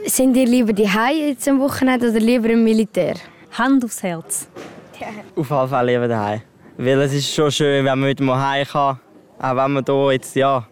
Sind 0.05 0.35
ihr 0.35 0.45
lieber 0.45 0.73
die 0.73 0.83
jetzt 0.83 1.47
am 1.47 1.59
Wochenende 1.59 2.09
oder 2.09 2.19
lieber 2.19 2.49
im 2.49 2.63
Militär? 2.63 3.15
Hand 3.51 3.83
aufs 3.83 4.03
Herz. 4.03 4.47
Auf 5.35 5.49
jeden 5.49 5.67
Fall 5.67 5.85
lieber 5.85 6.07
daheim. 6.07 6.41
Weil 6.77 7.01
es 7.01 7.13
ist 7.13 7.33
schon 7.33 7.51
schön, 7.51 7.85
wenn 7.85 7.99
man 7.99 8.09
mit 8.09 8.19
dem 8.19 8.31
heim 8.33 8.65
kann. 8.65 8.99
Auch 9.39 9.55
wenn 9.55 9.73
man 9.73 9.83
hier 9.85 10.11
jetzt, 10.11 10.35
ja, 10.35 10.65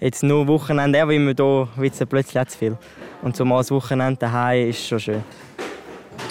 jetzt 0.00 0.22
nur 0.22 0.46
Wochenende, 0.46 1.00
aber 1.02 1.12
immer 1.12 1.34
hier 1.34 1.68
wird 1.76 1.94
es 1.94 2.06
plötzlich 2.06 2.48
zu 2.48 2.58
viel. 2.58 2.78
Und 3.22 3.36
so 3.36 3.44
mal 3.44 3.58
das 3.58 3.70
Wochenende 3.70 4.18
daheim 4.18 4.70
ist 4.70 4.86
schon 4.86 5.00
schön. 5.00 5.24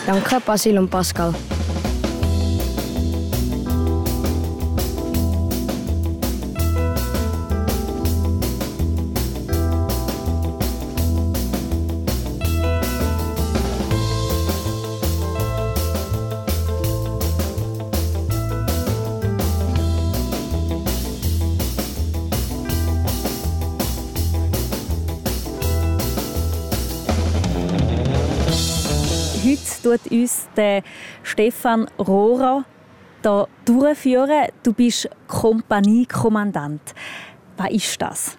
Danke, 0.05 0.39
Basil 0.45 0.77
und 0.77 0.89
Pascal. 0.89 1.33
Tut 29.87 30.11
uns 30.11 30.49
der 30.55 30.83
Stefan 31.23 31.87
Rohrer 31.97 32.65
hier 33.23 33.47
durchführen. 33.65 34.47
Du 34.63 34.73
bist 34.73 35.09
Kompaniekommandant. 35.27 36.93
Was 37.57 37.71
ist 37.71 38.01
das? 38.01 38.37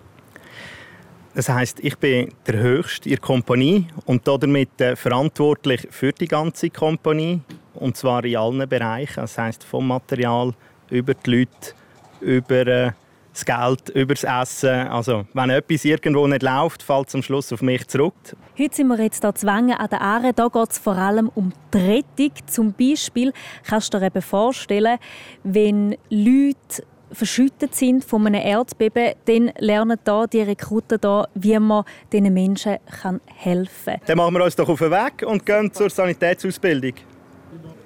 Das 1.35 1.49
heißt, 1.49 1.81
ich 1.81 1.97
bin 1.99 2.33
der 2.47 2.59
Höchste 2.59 3.09
in 3.09 3.14
der 3.14 3.21
Kompanie 3.21 3.87
und 4.07 4.26
damit 4.26 4.81
äh, 4.81 4.97
verantwortlich 4.97 5.87
für 5.90 6.12
die 6.12 6.26
ganze 6.26 6.69
Kompanie 6.71 7.40
und 7.75 7.97
zwar 7.97 8.25
in 8.25 8.37
allen 8.37 8.69
Bereichen. 8.69 9.21
Das 9.21 9.38
heißt 9.38 9.62
vom 9.62 9.87
Material 9.87 10.52
über 10.90 11.14
die 11.14 11.31
Leute, 11.31 11.75
über 12.21 12.67
äh, 12.67 12.93
das 13.38 13.45
Geld, 13.45 13.88
über 13.90 14.14
das 14.14 14.25
Essen. 14.25 14.88
Also, 14.88 15.26
wenn 15.33 15.50
etwas 15.50 15.85
irgendwo 15.85 16.26
nicht 16.26 16.42
läuft, 16.42 16.83
fällt 16.83 17.09
es 17.09 17.14
am 17.14 17.23
Schluss 17.23 17.52
auf 17.52 17.62
mich 17.62 17.87
zurück. 17.87 18.14
Heute 18.59 18.75
sind 18.75 18.88
wir 18.88 19.00
jetzt 19.00 19.23
hier 19.23 19.35
zu 19.35 19.47
Wengen 19.47 19.76
an 19.76 19.88
der 19.88 20.00
Aare. 20.00 20.33
Hier 20.35 20.50
geht 20.50 20.71
es 20.71 20.78
vor 20.78 20.97
allem 20.97 21.30
um 21.35 21.52
die 21.73 21.78
Rettung. 21.78 22.33
Zum 22.47 22.73
Beispiel 22.73 23.33
kannst 23.64 23.95
du 23.95 23.99
dir 23.99 24.07
eben 24.07 24.23
vorstellen, 24.23 24.99
wenn 25.45 25.97
Leute 26.11 26.85
verschüttet 27.11 27.75
sind 27.75 28.04
von 28.04 28.26
einem 28.26 28.42
Erdbeben, 28.42 29.14
dann 29.25 29.50
lernen 29.59 29.99
da 30.04 30.26
die 30.26 30.42
Rekruten 30.42 31.00
da, 31.00 31.26
wie 31.35 31.59
man 31.59 31.85
diesen 32.12 32.35
Menschen 32.35 32.76
helfen 33.35 33.95
kann. 33.95 34.00
Dann 34.07 34.18
machen 34.18 34.35
wir 34.35 34.45
uns 34.45 34.57
doch 34.57 34.68
auf 34.68 34.78
den 34.78 34.90
Weg 34.90 35.25
und 35.26 35.47
gehen 35.47 35.73
zur 35.73 35.88
Sanitätsausbildung. 35.88 36.92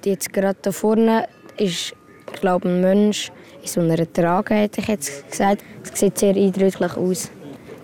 Jetzt 0.03 0.33
gerade 0.33 0.59
da 0.61 0.71
vorne 0.73 1.29
ist, 1.57 1.95
ich 2.33 2.41
glaube, 2.41 2.67
ein 2.67 2.81
Mensch, 2.81 3.31
in 3.63 3.69
so 3.69 3.81
einer 3.81 4.11
Trage, 4.11 4.55
hätte 4.55 4.81
ich 4.81 4.87
jetzt 4.87 5.29
gesagt. 5.31 5.63
Es 5.83 5.99
sieht 5.99 6.17
sehr 6.17 6.35
eindrücklich 6.35 6.97
aus. 6.97 7.31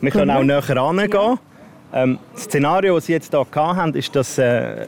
Wir 0.02 0.12
können 0.12 0.32
auch 0.32 0.44
näher 0.44 0.66
herangehen. 0.66 1.40
Ähm, 1.92 2.20
das 2.34 2.44
Szenario, 2.44 2.96
das 2.96 3.06
Sie 3.06 3.14
jetzt 3.14 3.32
hier 3.32 3.46
hatten, 3.56 3.98
ist, 3.98 4.16
dass 4.16 4.38
äh, 4.38 4.86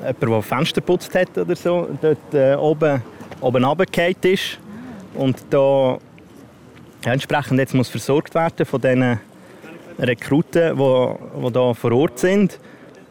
jemand, 0.00 0.22
der 0.22 0.42
Fenster 0.42 0.80
putzt 0.80 1.14
hat 1.14 1.36
oder 1.38 1.56
so, 1.56 1.88
dort 2.00 2.34
äh, 2.34 2.54
oben, 2.54 3.00
oben 3.40 3.64
runtergefallen 3.64 4.16
ist. 4.22 4.58
Und 5.14 5.36
da 5.50 5.98
ja, 7.04 7.12
entsprechend 7.12 7.58
jetzt 7.58 7.74
muss 7.74 7.88
versorgt 7.88 8.34
werden 8.34 8.66
von 8.66 8.80
diesen 8.80 9.18
Rekruten, 9.98 10.76
die, 10.76 11.50
die 11.52 11.58
hier 11.58 11.74
vor 11.74 11.92
Ort 11.92 12.18
sind. 12.18 12.58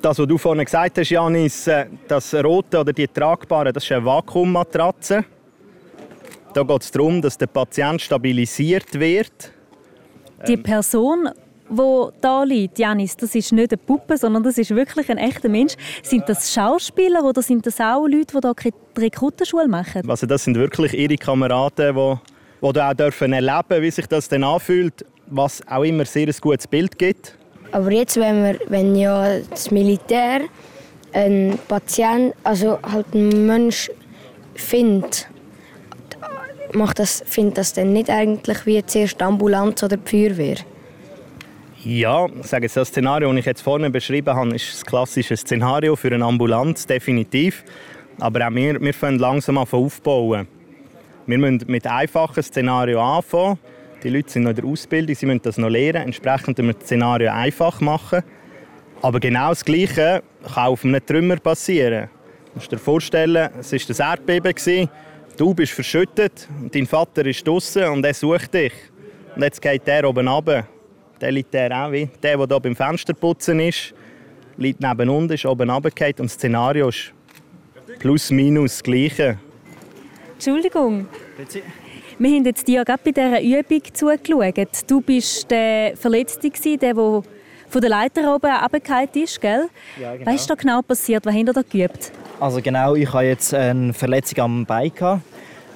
Das, 0.01 0.17
was 0.17 0.27
du 0.27 0.37
vorhin 0.37 0.65
gesagt 0.65 0.97
hast, 0.97 1.09
Janis, 1.09 1.67
äh, 1.67 1.85
das 2.07 2.33
Rote 2.33 2.79
oder 2.79 2.93
die 2.93 3.07
tragbare, 3.07 3.71
das 3.71 3.83
ist 3.83 3.91
eine 3.91 4.05
Vakuummatratze. 4.05 5.23
Da 6.53 6.63
geht 6.63 6.81
es 6.81 6.91
darum, 6.91 7.21
dass 7.21 7.37
der 7.37 7.47
Patient 7.47 8.01
stabilisiert 8.01 8.99
wird. 8.99 9.51
Die 10.47 10.57
Person, 10.57 11.29
die 11.69 12.09
da 12.19 12.43
liegt, 12.43 12.79
Janis, 12.79 13.15
das 13.15 13.35
ist 13.35 13.51
nicht 13.53 13.71
eine 13.71 13.77
Puppe, 13.77 14.17
sondern 14.17 14.43
das 14.43 14.57
ist 14.57 14.75
wirklich 14.75 15.09
ein 15.09 15.17
echter 15.17 15.49
Mensch. 15.49 15.75
Sind 16.03 16.27
das 16.27 16.53
Schauspieler 16.53 17.23
oder 17.23 17.41
sind 17.41 17.65
das 17.65 17.79
auch 17.79 18.05
Leute, 18.07 18.39
die 18.41 18.61
hier 18.63 18.71
die 18.97 19.01
Rekrutenschule 19.01 19.67
machen? 19.67 20.09
Also 20.09 20.27
das 20.27 20.43
sind 20.43 20.57
wirklich 20.57 20.93
ihre 20.93 21.15
Kameraden, 21.15 21.95
die, 21.95 22.73
die 22.73 22.79
auch 22.81 22.93
dürfen 22.93 23.33
erleben 23.33 23.81
wie 23.81 23.91
sich 23.91 24.07
das 24.07 24.27
dann 24.27 24.43
anfühlt, 24.43 25.05
was 25.27 25.65
auch 25.67 25.83
immer 25.83 26.05
sehr 26.05 26.27
ein 26.27 26.35
gutes 26.41 26.67
Bild 26.67 26.97
gibt. 26.97 27.37
Aber 27.71 27.91
jetzt, 27.91 28.17
wenn, 28.17 28.43
wir, 28.43 28.59
wenn 28.67 28.95
ja 28.95 29.39
das 29.49 29.71
Militär 29.71 30.41
ein 31.13 31.57
Patient, 31.67 32.33
also 32.43 32.79
halt 32.83 33.05
einen 33.13 33.45
Mensch 33.45 33.89
findet, 34.55 35.30
macht 36.73 36.99
das, 36.99 37.23
findet 37.25 37.57
das 37.57 37.73
denn 37.73 37.93
nicht 37.93 38.09
eigentlich 38.09 38.65
wie 38.65 38.85
zuerst 38.85 39.21
Ambulanz 39.21 39.83
oder 39.83 39.97
die 39.97 40.09
Feuerwehr? 40.09 40.57
Ja, 41.83 42.27
sage 42.41 42.65
jetzt, 42.65 42.77
das 42.77 42.89
Szenario, 42.89 43.29
das 43.29 43.39
ich 43.39 43.45
jetzt 43.45 43.61
vorne 43.61 43.89
beschrieben 43.89 44.35
habe, 44.35 44.55
ist 44.55 44.71
das 44.71 44.85
klassische 44.85 45.35
Szenario 45.35 45.95
für 45.95 46.13
eine 46.13 46.23
Ambulanz, 46.23 46.85
definitiv. 46.85 47.63
Aber 48.19 48.47
auch 48.47 48.51
wir, 48.51 48.79
wir 48.79 48.93
fangen 48.93 49.17
langsam 49.17 49.57
an 49.57 49.67
aufbauen. 49.71 50.47
Wir 51.25 51.37
müssen 51.37 51.63
mit 51.67 51.87
einfachen 51.87 52.43
Szenarien 52.43 52.99
anfangen. 52.99 53.57
Die 54.03 54.09
Leute 54.09 54.29
sind 54.29 54.43
noch 54.43 54.51
in 54.51 54.57
der 54.57 54.65
Ausbildung, 54.65 55.15
sie 55.15 55.25
müssen 55.25 55.41
das 55.43 55.57
noch 55.57 55.69
lernen. 55.69 56.03
Entsprechend 56.03 56.57
müssen 56.59 56.67
wir 56.67 56.73
das 56.73 56.83
Szenario 56.83 57.31
einfach 57.31 57.81
machen. 57.81 58.21
Aber 59.01 59.19
genau 59.19 59.49
das 59.49 59.65
Gleiche 59.65 60.21
kann 60.53 60.67
auf 60.67 60.85
einem 60.85 61.03
Trümmer 61.03 61.37
passieren. 61.37 62.09
Du 62.45 62.59
musst 62.59 62.71
dir 62.71 62.77
vorstellen, 62.77 63.49
es 63.59 63.71
war 63.71 63.79
das 63.87 63.99
Erdbeben. 63.99 64.89
Du 65.37 65.53
bist 65.53 65.73
verschüttet, 65.73 66.47
dein 66.71 66.85
Vater 66.85 67.25
ist 67.25 67.47
draußen 67.47 67.85
und 67.85 68.05
er 68.05 68.13
sucht 68.13 68.53
dich. 68.53 68.73
Und 69.35 69.43
jetzt 69.43 69.61
geht 69.61 69.87
der 69.87 70.07
oben 70.07 70.27
runter. 70.27 70.67
Der 71.19 71.31
liegt 71.31 71.53
der 71.53 71.71
auch 71.71 71.91
wie. 71.91 72.09
Der, 72.21 72.37
der 72.37 72.47
hier 72.47 72.59
beim 72.59 72.75
Fensterputzen 72.75 73.59
ist, 73.59 73.93
liegt 74.57 74.81
neben 74.81 75.09
uns, 75.09 75.31
ist 75.31 75.45
oben 75.45 75.69
runtergefallen 75.69 76.15
und 76.19 76.25
das 76.25 76.33
Szenario 76.33 76.89
ist 76.89 77.13
plus 77.99 78.31
minus 78.31 78.73
das 78.73 78.83
Gleiche. 78.83 79.37
Entschuldigung. 80.33 81.07
Wir 82.19 82.29
haben 82.29 82.45
jetzt 82.45 82.67
dir 82.67 82.83
gerade 82.83 83.01
bei 83.03 83.11
dieser 83.11 83.41
Übung 83.41 83.81
zugeschaut. 83.93 84.69
Du 84.87 85.01
bist 85.01 85.49
der 85.49 85.95
Verletzte, 85.95 86.49
der, 86.49 86.77
der 86.77 87.23
von 87.71 87.81
der 87.81 87.89
Leiter 87.89 88.35
oben 88.35 88.51
runtergefallen 88.51 89.09
ist, 89.13 89.39
gell? 89.39 89.69
Ja, 89.99 90.13
genau. 90.13 90.25
Was 90.25 90.41
ist 90.41 90.49
da 90.49 90.55
genau 90.55 90.81
passiert? 90.81 91.25
Was 91.25 91.33
habt 91.33 91.47
ihr 91.47 91.53
da 91.53 91.61
geübt? 91.61 92.11
Also 92.39 92.61
genau, 92.61 92.95
ich 92.95 93.11
hatte 93.11 93.25
jetzt 93.25 93.53
eine 93.53 93.93
Verletzung 93.93 94.39
am 94.39 94.65
Bein. 94.65 94.91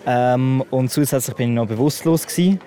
Ähm, 0.06 0.64
und 0.70 0.92
zusätzlich 0.92 1.36
bin 1.36 1.50
ich 1.50 1.56
noch 1.56 1.68
bewusstlos. 1.68 2.28
Gewesen. 2.28 2.60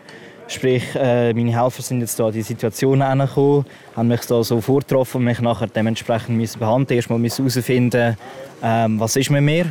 Sprich, 0.49 0.83
äh, 0.95 1.35
meine 1.35 1.63
Helfer 1.63 1.83
sind 1.83 2.01
jetzt 2.01 2.19
da 2.19 2.29
in 2.29 2.33
die 2.33 2.43
Situation 2.43 3.03
hergekommen, 3.03 3.67
haben 3.95 4.09
mich 4.09 4.23
da 4.23 4.43
so 4.43 4.63
vorgetroffen 4.63 5.19
und 5.19 5.25
mich 5.25 5.41
nachher 5.41 5.67
dementsprechend 5.67 6.39
müssen 6.39 6.59
behandeln. 6.59 6.97
Erstmal 6.97 7.19
müssen 7.19 7.47
herausfinden, 7.47 8.17
ähm, 8.63 8.99
was 8.99 9.15
ist 9.17 9.31
mit 9.31 9.43
mir. 9.43 9.67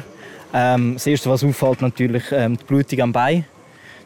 Ähm, 0.53 0.93
das 0.93 1.07
Erste, 1.07 1.31
was 1.31 1.43
auffällt, 1.43 1.81
natürlich 1.81 2.25
ähm, 2.31 2.57
die 2.57 2.63
Blutung 2.63 3.01
am 3.01 3.11
Bein. 3.11 3.45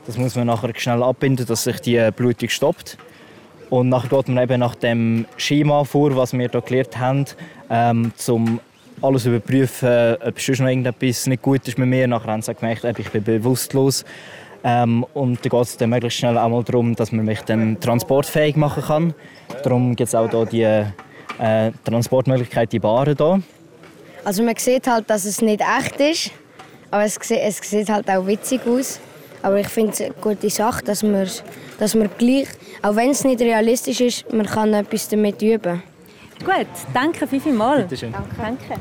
Das 0.06 0.18
muss 0.18 0.36
man 0.36 0.48
nachher 0.48 0.72
schnell 0.78 1.04
abbinden, 1.04 1.46
dass 1.46 1.66
sich 1.66 1.80
die 1.82 2.10
Blutung 2.16 2.48
stoppt. 2.48 2.98
Und 3.72 3.88
nachher 3.88 4.10
geht 4.10 4.28
man 4.28 4.44
eben 4.44 4.60
nach 4.60 4.76
dem 4.76 5.26
Schema 5.38 5.86
vor, 5.86 6.14
was 6.18 6.34
wir 6.34 6.50
hier 6.50 6.62
gelernt 6.62 7.00
haben, 7.00 7.26
ähm, 7.70 8.12
zum 8.18 8.60
alles 9.02 9.26
überprüfen, 9.26 10.18
ob 10.26 10.40
sonst 10.42 10.60
noch 10.60 10.68
irgendetwas 10.68 11.26
nicht 11.26 11.42
gut 11.42 11.66
ist 11.68 11.78
mit 11.78 11.88
mir. 11.88 12.06
Nachher 12.06 12.34
haben 12.34 12.42
sie 12.42 12.54
gemerkt, 12.54 12.84
ich 13.00 13.10
bin 13.10 13.24
bewusstlos. 13.24 14.04
Ähm, 14.66 15.06
und 15.14 15.44
da 15.46 15.50
geht 15.50 15.62
es 15.62 15.78
dann 15.78 15.90
möglichst 15.90 16.20
schnell 16.20 16.38
auch 16.38 16.50
mal 16.50 16.64
darum, 16.66 16.96
dass 16.96 17.14
man 17.14 17.26
mich 17.26 17.42
dann 17.44 17.80
transportfähig 17.80 18.58
machen 18.58 18.84
kann. 18.84 19.14
Darum 19.64 19.96
gibt 19.96 20.10
es 20.10 20.16
auch 20.16 20.30
hier 20.30 20.46
die 21.40 21.44
äh, 21.44 21.72
Transportmöglichkeit, 21.86 22.74
die 22.74 22.80
Bahnen 22.80 23.16
hier. 23.18 23.42
Also 24.26 24.44
man 24.44 24.58
sieht 24.58 24.86
halt, 24.86 25.10
dass 25.10 25.24
es 25.24 25.42
nicht 25.42 25.62
echt 25.62 26.00
ist, 26.00 26.32
aber 26.92 27.06
es 27.06 27.18
es 27.18 27.58
sieht 27.58 27.90
halt 27.90 28.10
auch 28.10 28.28
witzig 28.28 28.68
aus. 28.68 29.00
Aber 29.42 29.60
ich 29.60 29.68
finde 29.70 29.92
es 29.92 30.02
eine 30.02 30.14
gute 30.22 30.50
Sache, 30.50 30.84
dass 30.84 31.02
man, 31.04 31.28
dass 31.80 31.96
man 31.96 32.10
gleich, 32.18 32.48
auch 32.82 32.96
wenn 32.96 33.12
es 33.12 33.24
nicht 33.24 33.42
realistisch 33.42 34.02
ist, 34.02 34.34
man 34.34 34.46
kann 34.46 34.74
etwas 34.74 35.08
damit 35.10 35.42
üben. 35.42 35.84
Gut, 36.40 36.68
danke 36.94 37.28
vielmals. 37.28 37.84
Bitte 37.84 37.98
schön. 37.98 38.12
Danke. 38.12 38.80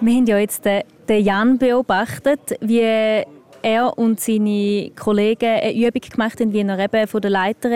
Wir 0.00 0.14
haben 0.14 0.26
ja 0.26 0.38
jetzt 0.38 0.64
den 0.64 1.24
Jan 1.24 1.58
beobachtet, 1.58 2.56
wie 2.60 2.80
er 2.80 3.98
und 3.98 4.18
seine 4.20 4.90
Kollegen 4.98 5.60
eine 5.60 5.72
Übung 5.72 6.00
gemacht 6.10 6.40
haben, 6.40 6.52
wie 6.52 6.60
er 6.60 6.78
eben 6.78 7.06
von 7.06 7.20
der 7.20 7.30
Leiter 7.30 7.70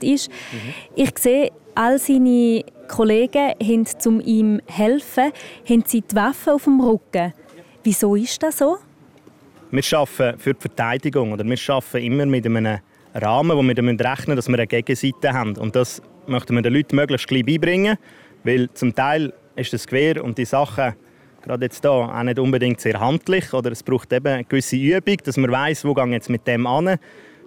ist. 0.00 0.28
Mhm. 0.28 0.74
Ich 0.96 1.18
sehe, 1.18 1.50
all 1.74 1.98
seine 1.98 2.64
Kollegen 2.88 3.52
haben, 3.62 3.86
um 4.04 4.20
ihm 4.20 4.60
zu 4.66 4.74
helfen, 4.74 5.32
haben 5.68 5.84
sie 5.86 6.02
die 6.02 6.14
Waffen 6.14 6.52
auf 6.52 6.64
dem 6.64 6.80
Rücken. 6.80 7.32
Wieso 7.84 8.14
ist 8.16 8.42
das 8.42 8.58
so? 8.58 8.76
Wir 9.70 9.82
arbeiten 9.98 10.38
für 10.38 10.52
die 10.52 10.60
Verteidigung 10.60 11.32
oder 11.32 11.44
wir 11.44 11.58
arbeiten 11.68 12.04
immer 12.04 12.26
mit 12.26 12.44
einem 12.44 12.80
Rahmen, 13.14 13.56
wo 13.56 13.62
wir 13.62 13.74
damit 13.74 14.02
rechnen 14.02 14.36
dass 14.36 14.48
wir 14.48 14.54
eine 14.54 14.66
Gegenseite 14.66 15.32
haben. 15.32 15.56
Und 15.56 15.76
das 15.76 16.02
möchten 16.26 16.54
wir 16.54 16.62
den 16.62 16.74
Leuten 16.74 16.96
möglichst 16.96 17.28
gleich 17.28 17.44
beibringen, 17.44 17.96
weil 18.44 18.70
zum 18.74 18.94
Teil 18.94 19.32
ist 19.56 19.72
das 19.72 19.86
Gewehr 19.86 20.24
und 20.24 20.38
die 20.38 20.44
Sachen 20.44 20.94
gerade 21.42 21.64
jetzt 21.64 21.82
hier 21.82 21.90
auch 21.90 22.22
nicht 22.22 22.38
unbedingt 22.38 22.80
sehr 22.80 22.98
handlich 23.00 23.52
oder 23.52 23.72
es 23.72 23.82
braucht 23.82 24.12
eben 24.12 24.28
eine 24.28 24.44
gewisse 24.44 24.76
Übung, 24.76 25.16
dass 25.24 25.36
man 25.36 25.50
weiß, 25.50 25.84
wo 25.84 25.92
gehe 25.92 26.06
jetzt 26.06 26.30
mit 26.30 26.46
dem 26.46 26.66
an, 26.66 26.98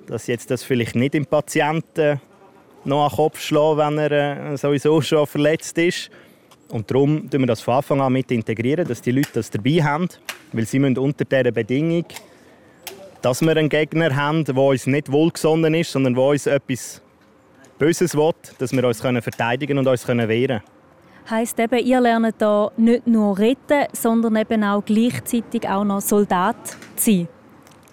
dass 0.07 0.27
jetzt 0.27 0.51
das 0.51 0.63
vielleicht 0.63 0.95
nicht 0.95 1.15
im 1.15 1.25
Patienten 1.25 2.19
noch 2.83 3.05
an 3.05 3.09
den 3.09 3.15
Kopf 3.15 3.39
schlagen, 3.39 3.77
wenn 3.77 3.97
er 3.97 4.51
äh, 4.53 4.57
sowieso 4.57 5.01
schon 5.01 5.25
verletzt 5.25 5.77
ist. 5.77 6.11
Und 6.69 6.89
darum 6.91 7.29
tun 7.29 7.41
wir 7.41 7.47
das 7.47 7.61
von 7.61 7.75
Anfang 7.75 8.01
an 8.01 8.13
mit 8.13 8.31
integrieren, 8.31 8.87
dass 8.87 9.01
die 9.01 9.11
Leute 9.11 9.29
das 9.33 9.49
dabei 9.49 9.83
haben, 9.83 10.07
weil 10.51 10.65
sie 10.65 10.79
müssen 10.79 10.97
unter 10.97 11.25
dieser 11.25 11.51
Bedingung, 11.51 12.05
dass 13.25 13.41
wir 13.41 13.57
einen 13.57 13.69
Gegner 13.69 14.15
haben, 14.15 14.45
der 14.45 14.55
uns 14.55 14.85
nicht 14.85 15.11
wohlgesonnen 15.11 15.73
ist, 15.73 15.91
sondern 15.91 16.13
der 16.13 16.23
uns 16.23 16.45
etwas 16.45 17.01
Böses 17.79 18.15
will, 18.15 18.33
dass 18.59 18.71
wir 18.71 18.83
uns 18.85 19.01
verteidigen 19.01 19.79
und 19.79 19.87
uns 19.87 20.07
wehren 20.07 20.27
können 20.27 20.61
heisst 21.27 21.59
eben, 21.59 21.83
ihr 21.83 21.99
lernt 21.99 22.35
hier 22.37 22.71
nicht 22.77 23.07
nur 23.07 23.35
retten, 23.35 23.87
sondern 23.93 24.35
eben 24.35 24.63
auch 24.63 24.85
gleichzeitig 24.85 25.67
auch 25.67 25.83
noch 25.83 26.01
Soldat 26.01 26.55
zu 26.67 26.77
sein. 27.11 27.27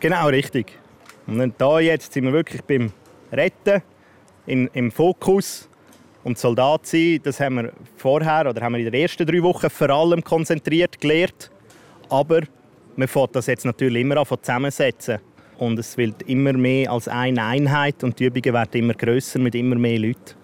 Genau, 0.00 0.26
richtig. 0.26 0.78
Und 1.26 1.54
da 1.56 1.80
jetzt 1.80 2.12
sind 2.12 2.24
wir 2.24 2.32
wirklich 2.34 2.62
beim 2.62 2.92
Retten 3.32 3.82
in, 4.44 4.68
im 4.74 4.90
Fokus. 4.90 5.66
Und 6.24 6.36
Soldat 6.36 6.86
sein, 6.86 7.20
das 7.22 7.40
haben 7.40 7.56
wir 7.56 7.72
vorher 7.96 8.50
oder 8.50 8.60
haben 8.60 8.74
wir 8.74 8.80
in 8.80 8.92
den 8.92 9.00
ersten 9.00 9.26
drei 9.26 9.42
Wochen 9.42 9.70
vor 9.70 9.88
allem 9.88 10.22
konzentriert 10.22 11.00
gelernt. 11.00 11.50
Aber 12.10 12.42
man 12.96 13.08
fängt 13.08 13.36
das 13.36 13.46
jetzt 13.46 13.64
natürlich 13.64 14.02
immer 14.02 14.16
an 14.16 14.26
zusammensetzen. 14.26 15.18
Und 15.58 15.78
es 15.78 15.96
wird 15.96 16.22
immer 16.22 16.52
mehr 16.52 16.90
als 16.90 17.08
eine 17.08 17.44
Einheit 17.44 18.02
und 18.02 18.18
die 18.18 18.24
Übungen 18.24 18.52
werden 18.52 18.80
immer 18.80 18.94
grösser 18.94 19.38
mit 19.38 19.54
immer 19.54 19.76
mehr 19.76 19.98
Leuten. 19.98 20.34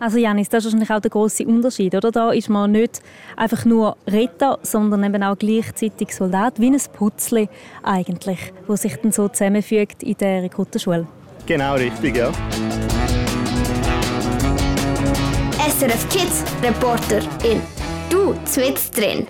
Also 0.00 0.16
Janis, 0.16 0.48
das 0.48 0.64
ist 0.64 0.72
wahrscheinlich 0.72 0.90
auch 0.90 1.00
der 1.00 1.10
große 1.10 1.46
Unterschied, 1.46 1.94
oder? 1.94 2.10
Da 2.10 2.32
ist 2.32 2.48
man 2.48 2.72
nicht 2.72 3.02
einfach 3.36 3.66
nur 3.66 3.98
Retter, 4.06 4.58
sondern 4.62 5.04
eben 5.04 5.22
auch 5.22 5.36
gleichzeitig 5.36 6.16
Soldat, 6.16 6.58
wie 6.58 6.70
ein 6.70 6.80
Putzli 6.94 7.50
eigentlich, 7.82 8.38
wo 8.66 8.76
sich 8.76 8.96
dann 8.96 9.12
so 9.12 9.28
zusammenfügt 9.28 10.02
in 10.02 10.16
der 10.16 10.42
Rekrutenschule. 10.42 11.06
Genau, 11.44 11.74
richtig, 11.74 12.16
ja. 12.16 12.32
SRF 15.68 16.08
Kids 16.08 16.44
Reporter 16.62 17.20
in 17.44 17.60
Du 18.08 18.34
zwitzt 18.44 18.96
drin. 18.96 19.26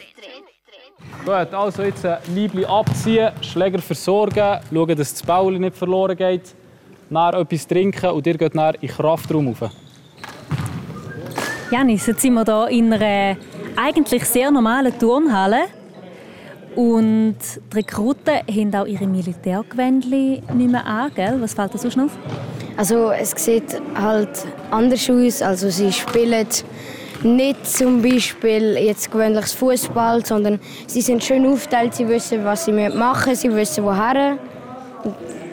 Gut, 1.24 1.54
also 1.54 1.82
jetzt 1.82 2.06
ein 2.06 2.18
Liebling 2.34 2.64
abziehen, 2.64 3.30
Schläger 3.42 3.80
versorgen, 3.80 4.58
schauen, 4.72 4.96
dass 4.96 5.12
das 5.12 5.22
Baul 5.22 5.58
nicht 5.58 5.76
verloren 5.76 6.16
geht, 6.16 6.54
dann 7.10 7.34
etwas 7.34 7.66
trinken 7.66 8.10
und 8.10 8.26
ihr 8.26 8.38
geht 8.38 8.56
dann 8.56 8.74
in 8.80 8.88
Kraftraum 8.88 9.48
rauf. 9.48 9.70
Janis, 11.70 12.06
jetzt 12.06 12.22
sind 12.22 12.34
wir 12.34 12.44
hier 12.44 12.68
in 12.68 12.92
einer 12.92 13.36
eigentlich 13.76 14.24
sehr 14.24 14.50
normalen 14.50 14.98
Turnhalle. 14.98 15.66
Und 16.74 17.36
die 17.72 17.76
Rekruten 17.76 18.34
haben 18.48 18.74
auch 18.74 18.86
ihre 18.86 19.06
Militärgewändchen 19.06 20.42
nicht 20.56 20.70
mehr 20.70 20.86
an, 20.86 21.10
gell? 21.14 21.36
Was 21.40 21.54
fällt 21.54 21.74
dir 21.74 21.78
sonst 21.78 21.96
noch 21.96 22.04
auf? 22.06 22.18
Also 22.76 23.10
es 23.10 23.32
sieht 23.36 23.80
halt 23.94 24.46
anders 24.70 25.10
aus. 25.10 25.42
Also 25.42 25.68
sie 25.68 25.92
spielen 25.92 26.46
nicht 27.24 27.66
zum 27.66 28.02
Beispiel 28.02 28.76
jetzt 28.76 29.10
gewöhnliches 29.10 29.52
Fußball, 29.52 30.24
sondern 30.24 30.60
sie 30.86 31.00
sind 31.00 31.22
schön 31.22 31.46
aufgeteilt. 31.46 31.94
Sie 31.94 32.08
wissen, 32.08 32.44
was 32.44 32.64
sie 32.64 32.72
machen 32.72 33.30
müssen, 33.30 33.34
sie 33.36 33.54
wissen 33.54 33.84
woher. 33.84 34.38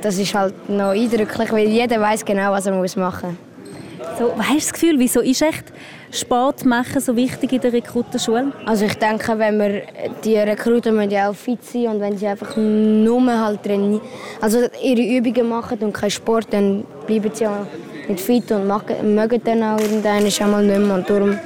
Das 0.01 0.17
ist 0.17 0.33
halt 0.33 0.69
noch 0.69 0.91
eindrücklich, 0.91 1.51
weil 1.51 1.67
jeder 1.67 1.99
weiß 1.99 2.23
genau, 2.23 2.51
was 2.51 2.65
er 2.65 2.73
machen 2.73 2.95
muss. 2.95 4.17
So, 4.17 4.33
hast 4.37 4.49
du 4.49 4.55
das 4.55 4.73
Gefühl, 4.73 4.95
wieso 4.97 5.21
ist 5.21 5.41
echt 5.41 5.65
Sport 6.11 6.65
machen 6.65 7.01
so 7.01 7.15
wichtig 7.15 7.51
in 7.51 7.61
der 7.61 7.73
Rekrutenschule? 7.73 8.51
Also 8.65 8.85
ich 8.85 8.95
denke, 8.95 9.37
wenn 9.37 9.59
wir 9.59 9.83
die 10.23 10.37
Rekruten 10.37 10.95
müssen 10.95 11.11
ja 11.11 11.29
auch 11.29 11.35
fit 11.35 11.63
sein 11.63 11.87
und 11.87 11.99
wenn 11.99 12.17
sie 12.17 12.27
einfach 12.27 12.55
nur 12.57 13.39
halt 13.39 13.63
trainieren, 13.63 14.01
also 14.41 14.59
ihre 14.81 15.01
Übungen 15.01 15.49
machen 15.49 15.77
und 15.79 15.93
keinen 15.93 16.11
Sport, 16.11 16.47
dann 16.51 16.83
bleiben 17.05 17.29
sie 17.33 17.43
ja 17.43 17.67
nicht 18.07 18.21
fit 18.21 18.51
und 18.51 18.67
mögen 18.67 19.41
dann 19.43 19.63
auch 19.63 19.79
irgendwann 19.79 20.25
einmal 20.25 20.63
nicht 20.63 20.79
mehr. 20.79 20.95
Und 20.95 21.09
darum 21.09 21.37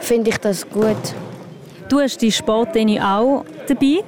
finde 0.00 0.30
ich 0.30 0.38
das 0.38 0.68
gut. 0.68 0.96
Du 1.88 2.00
hast 2.00 2.20
die 2.20 2.32
Sporttraining 2.32 3.00
auch 3.00 3.44
dabei. 3.66 4.04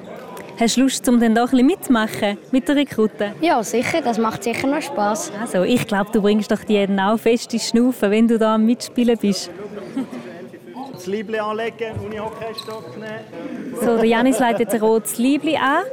Hast 0.58 0.76
du 0.76 0.82
Lust, 0.82 1.08
um 1.08 1.18
dann 1.18 1.34
doch 1.34 1.52
ein 1.52 1.64
mitzumachen 1.64 2.36
mit 2.50 2.68
den 2.68 2.76
Rekruten? 2.76 3.32
Ja, 3.40 3.62
sicher. 3.62 4.02
Das 4.02 4.18
macht 4.18 4.44
sicher 4.44 4.66
noch 4.66 4.82
Spass. 4.82 5.32
Also, 5.40 5.62
ich 5.62 5.86
glaube, 5.86 6.10
du 6.12 6.20
bringst 6.20 6.50
doch 6.50 6.62
die 6.64 6.86
auch 7.00 7.18
fest 7.18 7.54
in 7.54 7.60
Schnaufen, 7.60 8.10
wenn 8.10 8.28
du 8.28 8.38
da 8.38 8.56
am 8.56 8.66
Mitspielen 8.66 9.16
bist. 9.16 9.50
das 11.00 11.06
Liebli 11.06 11.38
anlegen, 11.38 11.94
Unihockeystock 12.04 12.98
nehmen. 12.98 13.74
So, 13.80 13.96
der 13.96 14.04
Janis 14.04 14.38
legt 14.38 14.60
jetzt 14.60 14.74
ein 14.74 14.82
rotes 14.82 15.16
Liebli 15.16 15.56
an, 15.56 15.84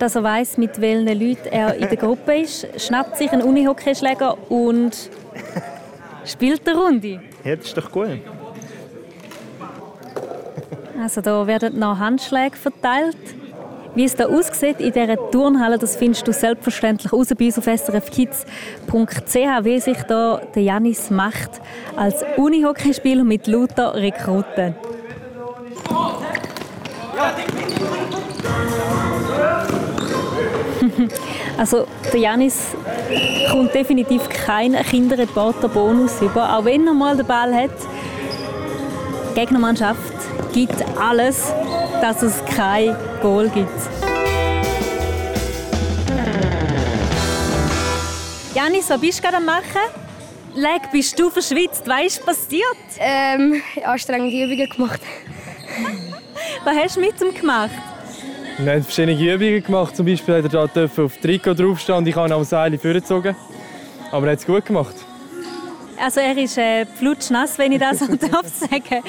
dass 0.00 0.16
er 0.16 0.24
weiß, 0.24 0.58
mit 0.58 0.80
welchen 0.80 1.06
Leuten 1.06 1.46
er 1.48 1.74
in 1.76 1.88
der 1.88 1.96
Gruppe 1.96 2.38
ist. 2.38 2.66
Schnappt 2.76 3.16
sich 3.16 3.30
einen 3.30 3.42
Unihockeyschläger 3.42 4.36
und 4.50 5.10
spielt 6.24 6.68
eine 6.68 6.76
Runde. 6.76 7.20
Ja, 7.44 7.54
das 7.54 7.66
ist 7.66 7.76
doch 7.76 7.90
gut. 7.90 8.20
Also 11.02 11.20
da 11.20 11.46
werden 11.48 11.80
noch 11.80 11.98
Handschläge 11.98 12.56
verteilt. 12.56 13.16
Wie 13.96 14.04
es 14.04 14.14
da 14.14 14.26
aussieht 14.26 14.78
in 14.78 14.92
dieser 14.92 15.16
Turnhalle, 15.32 15.76
das 15.76 15.96
findest 15.96 16.28
du 16.28 16.32
selbstverständlich 16.32 17.12
raus 17.12 17.26
bei 17.36 17.46
uns 17.46 17.58
auf 17.58 17.64
srfkids.ch, 17.64 19.34
wie 19.64 19.80
sich 19.80 19.98
da 20.04 20.40
der 20.54 20.62
Janis 20.62 21.10
macht 21.10 21.60
als 21.96 22.24
Unihockeyspieler 22.36 23.24
mit 23.24 23.48
lauter 23.48 23.96
Rekruten. 23.96 24.76
also 31.58 31.86
der 32.12 32.20
Janis 32.20 32.76
kommt 33.50 33.74
definitiv 33.74 34.28
keinen 34.28 34.82
Kinderreporter-Bonus 34.84 36.22
über, 36.22 36.56
auch 36.56 36.64
wenn 36.64 36.86
er 36.86 36.94
mal 36.94 37.16
den 37.16 37.26
Ball 37.26 37.52
hat. 37.52 37.70
Die 39.30 39.40
Gegnermannschaft 39.40 40.11
gibt 40.52 40.84
alles, 40.98 41.52
dass 42.00 42.22
es 42.22 42.44
kein 42.44 42.96
Goal 43.20 43.48
gibt. 43.48 43.68
Janis, 48.54 48.90
was 48.90 49.00
bist 49.00 49.18
du 49.18 49.22
gerade 49.22 49.38
am 49.38 49.46
machen? 49.46 49.62
Leg, 50.54 50.90
bist 50.92 51.18
du 51.18 51.30
verschwitzt? 51.30 51.84
Was 51.86 52.04
ist 52.04 52.26
passiert? 52.26 52.76
Ähm, 52.98 53.62
anstrengende 53.84 54.44
Übungen 54.44 54.68
gemacht. 54.68 55.00
was 56.64 56.76
hast 56.76 56.96
du 56.96 57.00
mit 57.00 57.20
ihm 57.20 57.34
gemacht? 57.34 57.70
Wir 58.58 58.72
haben 58.72 58.82
verschiedene 58.82 59.34
Übungen 59.34 59.62
gemacht. 59.62 59.96
Zum 59.96 60.04
Beispiel 60.04 60.42
hat 60.42 60.52
er 60.52 60.68
da 60.68 61.02
auf 61.02 61.16
Trikot 61.16 61.54
draufstehen 61.54 61.98
und 61.98 62.06
ich 62.06 62.14
habe 62.14 62.28
ihn 62.28 62.32
am 62.32 62.44
Seil 62.44 62.76
vorgezogen. 62.78 63.34
Aber 64.10 64.26
er 64.26 64.32
hat 64.32 64.40
es 64.40 64.46
gut 64.46 64.66
gemacht. 64.66 64.94
Also 65.98 66.20
er 66.20 66.36
ist 66.36 66.58
äh, 66.58 66.84
flutschnass, 66.84 67.56
wenn 67.58 67.72
ich 67.72 67.80
das 67.80 67.98
so 68.00 68.06
darf 68.14 68.46
sagen. 68.46 69.02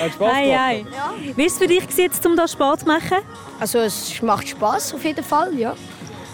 Hat 0.00 0.12
Spaß 0.12 0.34
ei, 0.34 0.58
ei. 0.58 0.86
Ja. 0.92 1.14
Wie 1.18 1.36
war 1.36 1.46
es 1.46 1.58
für 1.58 1.66
dich, 1.66 1.84
jetzt, 1.96 2.24
um 2.26 2.34
hier 2.34 2.48
Sport 2.48 2.80
zu 2.80 2.86
machen? 2.86 3.18
Also 3.58 3.78
es 3.78 4.20
macht 4.22 4.48
Spaß 4.48 4.94
auf 4.94 5.04
jeden 5.04 5.24
Fall, 5.24 5.54
ja. 5.54 5.74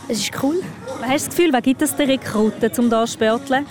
Es 0.09 0.21
ist 0.21 0.31
cool. 0.43 0.63
Was 1.01 1.09
hast 1.09 1.27
du 1.27 1.29
das 1.31 1.37
Gefühl, 1.37 1.53
was 1.53 1.63
gibt 1.63 1.83
es 1.83 1.97
den 1.97 2.11
Rekruten, 2.11 2.71
um 2.79 2.89
hier 2.89 3.07
zu 3.07 3.13
sporteln? 3.13 3.67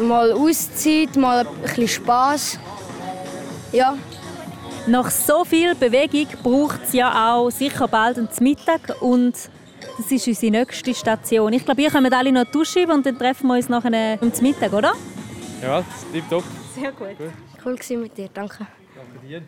Mal 0.00 0.32
Auszeit, 0.32 1.16
mal 1.16 1.40
ein 1.40 1.62
bisschen 1.62 1.88
Spass. 1.88 2.58
Ja. 3.72 3.96
Nach 4.86 5.10
so 5.10 5.44
viel 5.44 5.74
Bewegung 5.74 6.28
braucht 6.42 6.80
es 6.84 6.92
ja 6.92 7.34
auch 7.34 7.50
sicher 7.50 7.88
bald 7.88 8.16
einen 8.16 8.28
Mittag 8.40 9.02
und 9.02 9.34
das 9.98 10.12
ist 10.12 10.28
unsere 10.28 10.52
nächste 10.52 10.94
Station. 10.94 11.52
Ich 11.52 11.64
glaube, 11.64 11.82
ihr 11.82 11.90
kommt 11.90 12.12
alle 12.12 12.30
noch 12.30 12.44
duschen 12.44 12.90
und 12.90 13.04
dann 13.04 13.18
treffen 13.18 13.48
wir 13.48 13.56
uns 13.56 13.68
nachher 13.68 14.18
zum 14.20 14.42
Mittag, 14.42 14.72
oder? 14.72 14.92
Ja, 15.60 15.82
tipptopp. 16.12 16.44
Sehr 16.78 16.92
gut. 16.92 17.16
Cool 17.64 17.74
gewesen 17.74 18.02
mit 18.02 18.16
dir, 18.16 18.28
danke. 18.32 18.66
Danke 18.94 19.18
dir. 19.26 19.42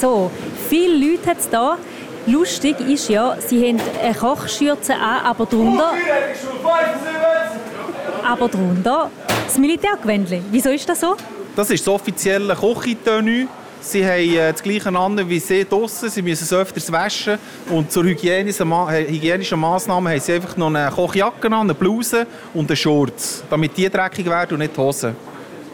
So, 0.00 0.30
viele 0.70 0.96
Leute 0.96 1.26
hat 1.30 1.38
es 1.40 1.48
hier. 1.50 1.76
Lustig 2.26 2.80
ist 2.80 3.08
ja, 3.10 3.36
sie 3.38 3.68
haben 3.68 3.80
eine 4.02 4.14
Kochschürze 4.14 4.94
an, 4.94 5.24
aber 5.24 5.44
drunter, 5.44 5.92
aber 8.26 8.48
drunter 8.48 9.10
das 9.44 9.58
Militärgewändchen. 9.58 10.44
Wieso 10.50 10.70
ist 10.70 10.88
das 10.88 11.00
so? 11.00 11.16
Das 11.54 11.70
ist 11.70 11.86
das 11.86 11.92
offizielle 11.92 12.54
Kochitenue. 12.54 13.46
Sie 13.82 14.04
haben 14.04 14.20
äh, 14.20 14.52
das 14.52 14.62
gleiche 14.62 14.88
an 14.88 15.28
wie 15.28 15.38
sie 15.38 15.66
draussen. 15.66 16.08
Sie 16.08 16.22
müssen 16.22 16.44
es 16.44 16.52
öfters 16.52 16.90
waschen. 16.90 17.38
Und 17.68 17.90
zur 17.90 18.04
hygienischen, 18.04 18.68
Ma 18.68 18.92
äh, 18.92 19.06
hygienischen 19.06 19.58
Massnahmen 19.58 20.12
haben 20.12 20.20
sie 20.20 20.34
einfach 20.34 20.56
noch 20.56 20.68
eine 20.68 20.90
Kochjacke 20.90 21.46
an, 21.46 21.54
eine 21.54 21.74
Bluse 21.74 22.26
und 22.54 22.70
eine 22.70 22.76
Shorts, 22.76 23.42
damit 23.50 23.76
die 23.76 23.88
dreckig 23.90 24.26
werden 24.26 24.54
und 24.54 24.60
nicht 24.60 24.76
die 24.76 24.80
Hosen. 24.80 25.16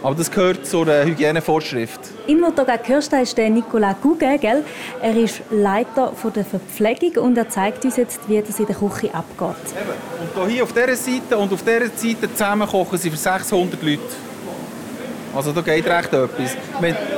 Aber 0.02 0.14
das 0.14 0.30
gehört 0.30 0.66
zur 0.66 0.86
äh, 0.88 1.04
Hygienevorschrift. 1.04 2.15
Gerade 2.26 2.82
gehört 2.82 3.12
hast, 3.12 3.12
ist 3.12 3.38
der 3.38 3.50
Nicolas 3.50 3.96
Gugge, 4.02 4.38
gell? 4.38 4.64
Er 5.00 5.16
ist 5.16 5.42
Leiter 5.50 6.12
von 6.12 6.32
der 6.32 6.44
Verpflegung 6.44 7.24
und 7.24 7.38
er 7.38 7.48
zeigt 7.48 7.84
uns 7.84 7.96
jetzt, 7.96 8.20
wie 8.28 8.40
das 8.40 8.58
in 8.58 8.66
der 8.66 8.76
Küche 8.76 9.14
abgeht. 9.14 9.56
Und 10.34 10.48
hier 10.48 10.64
auf 10.64 10.72
dieser 10.72 10.96
Seite 10.96 11.38
und 11.38 11.52
auf 11.52 11.62
dieser 11.62 11.86
Seite 11.86 12.32
zusammen 12.32 12.68
kochen 12.68 12.98
sie 12.98 13.10
für 13.10 13.16
600 13.16 13.82
Leute. 13.82 14.00
Also 15.34 15.52
da 15.52 15.60
geht 15.60 15.86
recht 15.86 16.12
etwas. 16.12 16.56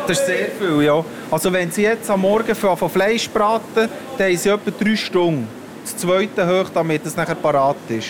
Das 0.07 0.19
ist 0.19 0.27
sehr 0.27 0.49
viel, 0.59 0.83
ja. 0.83 1.05
Also 1.31 1.53
wenn 1.53 1.71
sie 1.71 1.83
jetzt 1.83 2.11
am 2.11 2.21
Morgen 2.21 2.55
von 2.55 2.77
von 2.77 2.91
Fleisch 2.91 3.29
braten, 3.31 3.89
dann 4.19 4.27
haben 4.27 4.37
sie 4.37 4.49
etwa 4.49 4.71
drei 4.71 4.97
Stunden. 4.97 5.47
Das 5.85 5.97
zweite 5.97 6.47
hoch, 6.47 6.69
damit 6.75 7.07
es 7.07 7.17
nachher 7.17 7.37
parat 7.37 7.77
ist. 7.89 8.09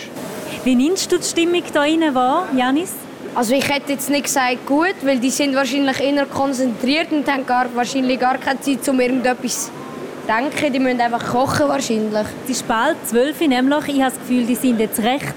Wie 0.64 0.74
nimmst 0.74 1.12
du 1.12 1.18
die 1.18 1.24
Stimmung 1.24 1.62
hier 1.62 1.80
rein 1.80 2.14
wahr, 2.14 2.48
Janis? 2.56 2.94
Also 3.34 3.54
ich 3.54 3.68
hätte 3.68 3.92
jetzt 3.92 4.10
nicht 4.10 4.24
gesagt 4.24 4.66
gut, 4.66 4.94
weil 5.02 5.18
die 5.18 5.30
sind 5.30 5.54
wahrscheinlich 5.54 6.00
eher 6.00 6.26
konzentriert 6.26 7.12
und 7.12 7.30
haben 7.30 7.46
gar, 7.46 7.66
wahrscheinlich 7.74 8.18
gar 8.18 8.38
keine 8.38 8.60
Zeit, 8.60 8.88
um 8.88 8.98
irgendetwas 8.98 9.66
zu 9.66 9.70
denken. 10.26 10.72
Die 10.72 10.78
müssen 10.78 11.00
einfach 11.00 11.24
kochen 11.24 11.68
wahrscheinlich. 11.68 12.26
Es 12.44 12.50
ist 12.50 12.68
bald 12.68 12.96
12 13.06 13.40
Uhr 13.40 13.48
nämlich. 13.48 13.88
Ich 13.88 14.02
habe 14.02 14.10
das 14.10 14.18
Gefühl, 14.18 14.44
die 14.44 14.54
sind 14.54 14.80
jetzt 14.80 14.98
recht 15.00 15.34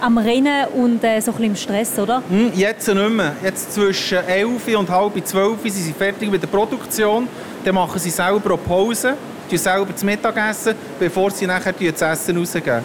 am 0.00 0.18
Rennen 0.18 0.66
und 0.74 1.02
äh, 1.02 1.20
so 1.20 1.32
ein 1.32 1.36
bisschen 1.38 1.44
im 1.44 1.56
Stress, 1.56 1.98
oder? 1.98 2.22
Hm, 2.28 2.52
jetzt 2.54 2.86
nicht 2.86 3.10
mehr. 3.10 3.34
Jetzt 3.42 3.72
zwischen 3.72 4.18
11 4.18 4.76
und 4.76 4.88
halb 4.90 5.26
12 5.26 5.62
sind 5.62 5.72
sie 5.72 5.92
fertig 5.92 6.30
mit 6.30 6.42
der 6.42 6.48
Produktion. 6.48 7.28
Dann 7.64 7.74
machen 7.74 7.98
sie 7.98 8.10
selber 8.10 8.54
auch 8.54 8.64
Pause, 8.64 9.16
tun 9.48 9.58
selber 9.58 9.92
das 9.92 10.04
Mittagessen, 10.04 10.74
bevor 10.98 11.30
sie 11.30 11.46
nachher 11.46 11.72
das 11.72 12.02
Essen 12.02 12.36
rausgeben. 12.36 12.82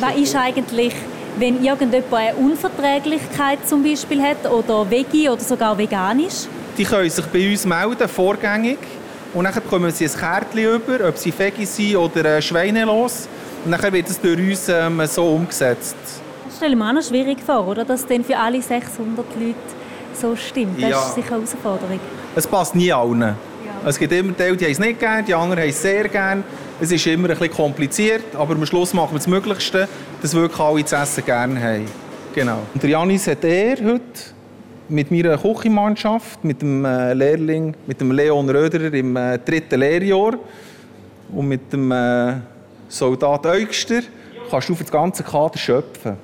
Was 0.00 0.16
ist 0.16 0.34
eigentlich, 0.34 0.94
wenn 1.38 1.62
irgendjemand 1.64 2.12
eine 2.12 2.34
Unverträglichkeit 2.36 3.58
zum 3.68 3.82
Beispiel 3.82 4.22
hat 4.22 4.50
oder 4.50 4.88
Veggie 4.90 5.28
oder 5.28 5.40
sogar 5.40 5.76
veganisch? 5.76 6.46
Die 6.76 6.84
können 6.84 7.10
sich 7.10 7.24
bei 7.26 7.50
uns 7.50 7.64
melden, 7.66 8.08
vorgängig. 8.08 8.78
Und 9.32 9.44
dann 9.44 9.54
bekommen 9.54 9.90
sie 9.90 10.06
ein 10.06 10.12
Kärtchen 10.12 10.64
über, 10.74 11.08
ob 11.08 11.16
sie 11.16 11.32
Veggie 11.36 11.64
sind 11.66 11.96
oder 11.96 12.24
äh, 12.36 12.42
schweinelos. 12.42 13.28
Und 13.64 13.70
dann 13.72 13.92
wird 13.92 14.08
es 14.08 14.20
durch 14.20 14.38
uns 14.38 14.68
ähm, 14.68 15.00
so 15.06 15.24
umgesetzt. 15.34 15.94
Das 16.46 16.56
stelle 16.56 16.72
ich 16.72 16.78
mir 16.78 16.88
auch 16.88 16.92
noch 16.94 17.02
schwierig 17.02 17.38
vor, 17.44 17.66
oder? 17.68 17.84
Dass 17.84 18.04
dann 18.06 18.24
für 18.24 18.36
alle 18.36 18.60
600 18.60 19.24
Leute 19.38 19.54
so 20.14 20.34
stimmt. 20.34 20.82
Das 20.82 20.90
Ja. 20.90 20.98
ist 21.06 21.14
sicher 21.14 21.34
eine 21.34 21.44
Herausforderung. 21.44 22.00
Es 22.34 22.46
passt 22.46 22.74
nie 22.74 22.92
allen. 22.92 23.36
Es 23.86 23.98
gibt 23.98 24.12
immer 24.12 24.36
Teile, 24.36 24.56
die 24.56 24.64
haben 24.64 24.72
es 24.72 24.78
nicht 24.78 24.98
gerne, 25.00 25.22
die 25.22 25.34
anderen 25.34 25.60
haben 25.62 25.68
es 25.70 25.80
sehr 25.80 26.08
gerne. 26.08 26.42
Es 26.82 26.90
ist 26.90 27.06
immer 27.06 27.28
ein 27.28 27.36
bisschen 27.36 27.54
kompliziert, 27.54 28.34
aber 28.34 28.54
am 28.54 28.64
Schluss 28.64 28.94
machen 28.94 29.12
wir 29.12 29.18
das 29.18 29.26
Möglichste, 29.26 29.86
dass 30.22 30.32
wirklich 30.32 30.58
alle 30.58 30.82
das 30.82 30.92
Essen 30.92 31.26
gerne 31.26 31.62
haben. 31.62 31.84
Genau. 32.34 32.60
Und 32.72 32.82
der 32.82 32.88
Janis 32.88 33.26
hat 33.26 33.44
er 33.44 33.76
heute 33.76 34.00
mit 34.88 35.10
meiner 35.10 35.36
Küchenmannschaft, 35.36 36.42
mit 36.42 36.62
dem 36.62 36.86
äh, 36.86 37.12
Lehrling, 37.12 37.74
mit 37.86 38.00
dem 38.00 38.12
Leon 38.12 38.48
Röderer 38.48 38.94
im 38.94 39.14
äh, 39.14 39.38
dritten 39.38 39.78
Lehrjahr 39.78 40.32
und 41.30 41.48
mit 41.48 41.70
dem 41.70 41.92
äh, 41.92 42.36
Soldat 42.88 43.44
Eugster 43.44 44.00
kannst 44.50 44.70
du 44.70 44.72
auf 44.72 44.80
das 44.80 44.90
ganze 44.90 45.22
Kader 45.22 45.58
schöpfen. 45.58 46.16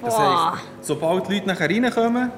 Das 0.00 0.16
heisst, 0.16 0.62
sobald 0.80 1.28
die 1.28 1.34
Leute 1.34 1.48
nachher 1.48 1.68
reinkommen, 1.68 2.30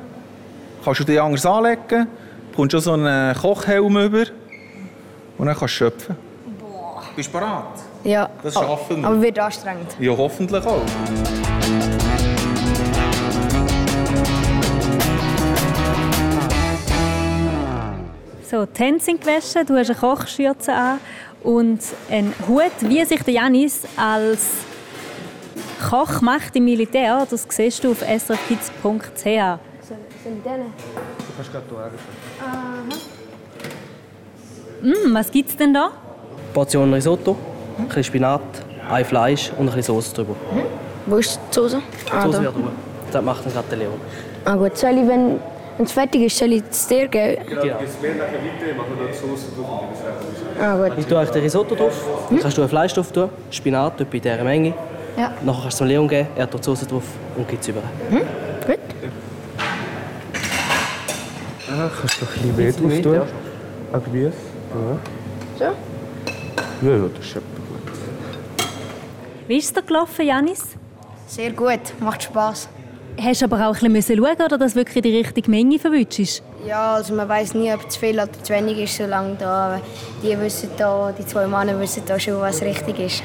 kannst 0.82 1.00
du 1.00 1.04
dich 1.04 1.20
anders 1.20 1.44
anlegen, 1.44 2.06
bekommst 2.52 2.72
schon 2.72 2.80
so 2.80 2.92
einen 2.94 3.36
Kochhelm 3.36 3.98
über 3.98 4.24
und 5.36 5.46
dann 5.46 5.54
kannst 5.54 5.62
du 5.62 5.68
schöpfen. 5.68 6.27
Bist 7.18 7.30
du 7.30 7.32
bereit? 7.32 7.64
Ja. 8.04 8.30
Das 8.44 8.54
schaffen 8.54 9.00
wir. 9.00 9.08
Aber 9.08 9.20
wird 9.20 9.36
anstrengend. 9.40 9.88
Ja, 9.98 10.16
hoffentlich 10.16 10.64
auch. 10.64 10.80
So, 18.48 18.66
die 18.66 18.80
Hände 18.80 19.00
sind 19.02 19.20
gewaschen, 19.20 19.66
du 19.66 19.76
hast 19.76 19.90
eine 19.90 19.98
Kochschürze 19.98 20.72
an 20.72 21.00
und 21.42 21.80
einen 22.08 22.32
Hut, 22.46 22.70
wie 22.82 23.04
sich 23.04 23.20
der 23.24 23.34
Janis 23.34 23.82
als 23.96 24.58
Koch 25.90 26.20
macht 26.20 26.54
im 26.54 26.66
Militär. 26.66 27.26
Das 27.28 27.48
siehst 27.48 27.82
du 27.82 27.90
auf 27.90 27.98
srfkids.ch. 27.98 29.24
Sind 29.24 29.24
die? 29.24 29.58
Du 30.44 31.32
kannst 31.36 31.50
gerade 31.50 31.90
Mm, 34.80 35.12
was 35.12 35.32
gibt 35.32 35.50
es 35.50 35.56
denn 35.56 35.74
da? 35.74 35.90
Portion 36.52 36.92
Risotto, 36.92 37.36
ein 37.78 37.86
bisschen 37.86 38.04
Spinat, 38.04 38.40
ein 38.90 39.04
Fleisch 39.04 39.50
und 39.58 39.60
ein 39.68 39.74
bisschen 39.74 39.94
Soße 39.94 40.14
drüber. 40.14 40.34
Wo 41.06 41.16
ist 41.16 41.38
die 41.50 41.54
Soße? 41.54 41.78
Die 42.06 42.12
Ah, 42.12 42.22
Soße 42.22 42.36
da. 42.38 42.42
wird 42.44 42.54
drüber. 42.54 42.70
Das 43.12 43.22
macht 43.24 43.44
dann 43.46 43.52
gerade 43.52 43.68
der 43.68 43.78
Leon. 43.78 43.92
Ah 44.44 44.56
gut, 44.56 44.76
soll 44.76 44.90
ich, 44.90 45.08
wenn 45.08 45.40
es 45.78 45.92
fertig 45.92 46.22
ist, 46.22 46.36
soll 46.38 46.52
ich 46.52 46.62
es 46.70 46.86
dir 46.86 47.06
geben? 47.08 47.42
Ah 50.60 50.76
gut. 50.76 50.92
Ich 50.98 51.06
tue 51.06 51.16
euch 51.18 51.30
den 51.30 51.42
Risotto 51.42 51.74
drauf, 51.74 51.92
dann 52.30 52.38
kannst 52.40 52.58
du 52.58 52.62
ein 52.62 52.68
Fleisch 52.68 52.92
drauf 52.94 53.12
tun, 53.12 53.28
Spinat 53.50 54.00
etwa 54.00 54.14
in 54.16 54.22
dieser 54.22 54.44
Menge. 54.44 54.74
Ja. 55.16 55.32
Nachher 55.44 55.62
kannst 55.62 55.64
du 55.64 55.68
es 55.68 55.78
dem 55.78 55.86
Leon 55.88 56.08
geben, 56.08 56.28
er 56.36 56.50
tut 56.50 56.60
die 56.60 56.64
Soße 56.64 56.86
drauf 56.86 57.04
und 57.36 57.48
gibt 57.48 57.62
es 57.62 57.68
über. 57.68 57.80
Hm? 58.10 58.18
Gut. 58.66 58.78
Ah, 61.70 61.90
kannst 62.00 62.20
du 62.20 62.24
noch 62.24 62.32
ein 62.36 62.52
bisschen 62.56 62.86
mehr 62.88 63.02
drauf 63.02 63.02
tun? 63.02 63.28
Ein 63.92 64.04
Gemüse? 64.04 64.32
So? 65.58 65.64
Ja, 66.82 66.90
ja, 66.90 67.08
das 67.16 67.26
ist 67.26 67.36
etwa 67.36 67.40
gut. 67.40 68.68
Wie 69.48 69.56
ist 69.56 69.64
es 69.66 69.72
dir 69.72 69.82
gelaufen, 69.82 70.26
Janis? 70.26 70.62
Sehr 71.26 71.50
gut, 71.52 71.80
macht 72.00 72.22
Spaß. 72.22 72.68
Hast 73.20 73.40
du 73.40 73.46
aber 73.46 73.68
auch 73.68 73.82
ein 73.82 73.92
bisschen 73.92 74.16
schauen, 74.18 74.36
oder 74.44 74.58
dass 74.58 74.76
wirklich 74.76 75.02
die 75.02 75.16
richtige 75.16 75.50
Menge 75.50 75.78
verwünschst? 75.78 76.42
Ja, 76.66 76.94
also 76.94 77.14
man 77.14 77.28
weiß 77.28 77.54
nie, 77.54 77.72
ob 77.72 77.90
zu 77.90 77.98
viel 77.98 78.14
oder 78.14 78.30
zu 78.42 78.52
wenig 78.52 78.78
ist, 78.78 78.96
solange 78.96 79.34
da 79.36 79.80
die 80.22 80.38
wissen 80.38 80.70
da, 80.76 81.12
die 81.18 81.26
zwei 81.26 81.46
Männer 81.48 81.80
wissen 81.80 82.02
da 82.06 82.18
schon, 82.18 82.40
was 82.40 82.62
richtig 82.62 82.98
ist. 83.00 83.22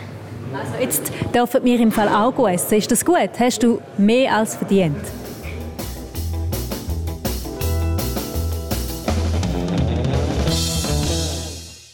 Also 0.54 0.82
jetzt 0.82 1.12
dürfen 1.34 1.64
wir 1.64 1.80
im 1.80 1.92
Fall 1.92 2.10
auch 2.10 2.48
essen. 2.48 2.78
Ist 2.78 2.92
das 2.92 3.06
gut? 3.06 3.30
Hast 3.40 3.62
du 3.62 3.82
mehr 3.98 4.36
als 4.36 4.56
verdient? 4.56 4.98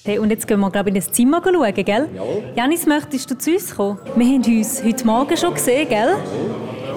Hey, 0.10 0.18
und 0.18 0.32
jetzt 0.32 0.48
gehen 0.48 0.60
wir 0.60 0.72
glaube 0.72 0.90
ich, 0.90 0.96
in 0.96 1.02
das 1.02 1.12
Zimmer 1.12 1.40
schauen, 1.44 1.72
gell? 1.76 2.10
Jawohl. 2.16 2.42
Janis, 2.56 2.88
möchtest 2.88 3.30
du 3.30 3.38
zu 3.38 3.52
uns 3.52 3.76
kommen? 3.76 4.00
Wir 4.16 4.26
haben 4.26 4.44
uns 4.44 4.84
heute 4.84 5.06
Morgen 5.06 5.38
schon 5.38 5.54
gesehen, 5.54 5.88
gell? 5.88 6.16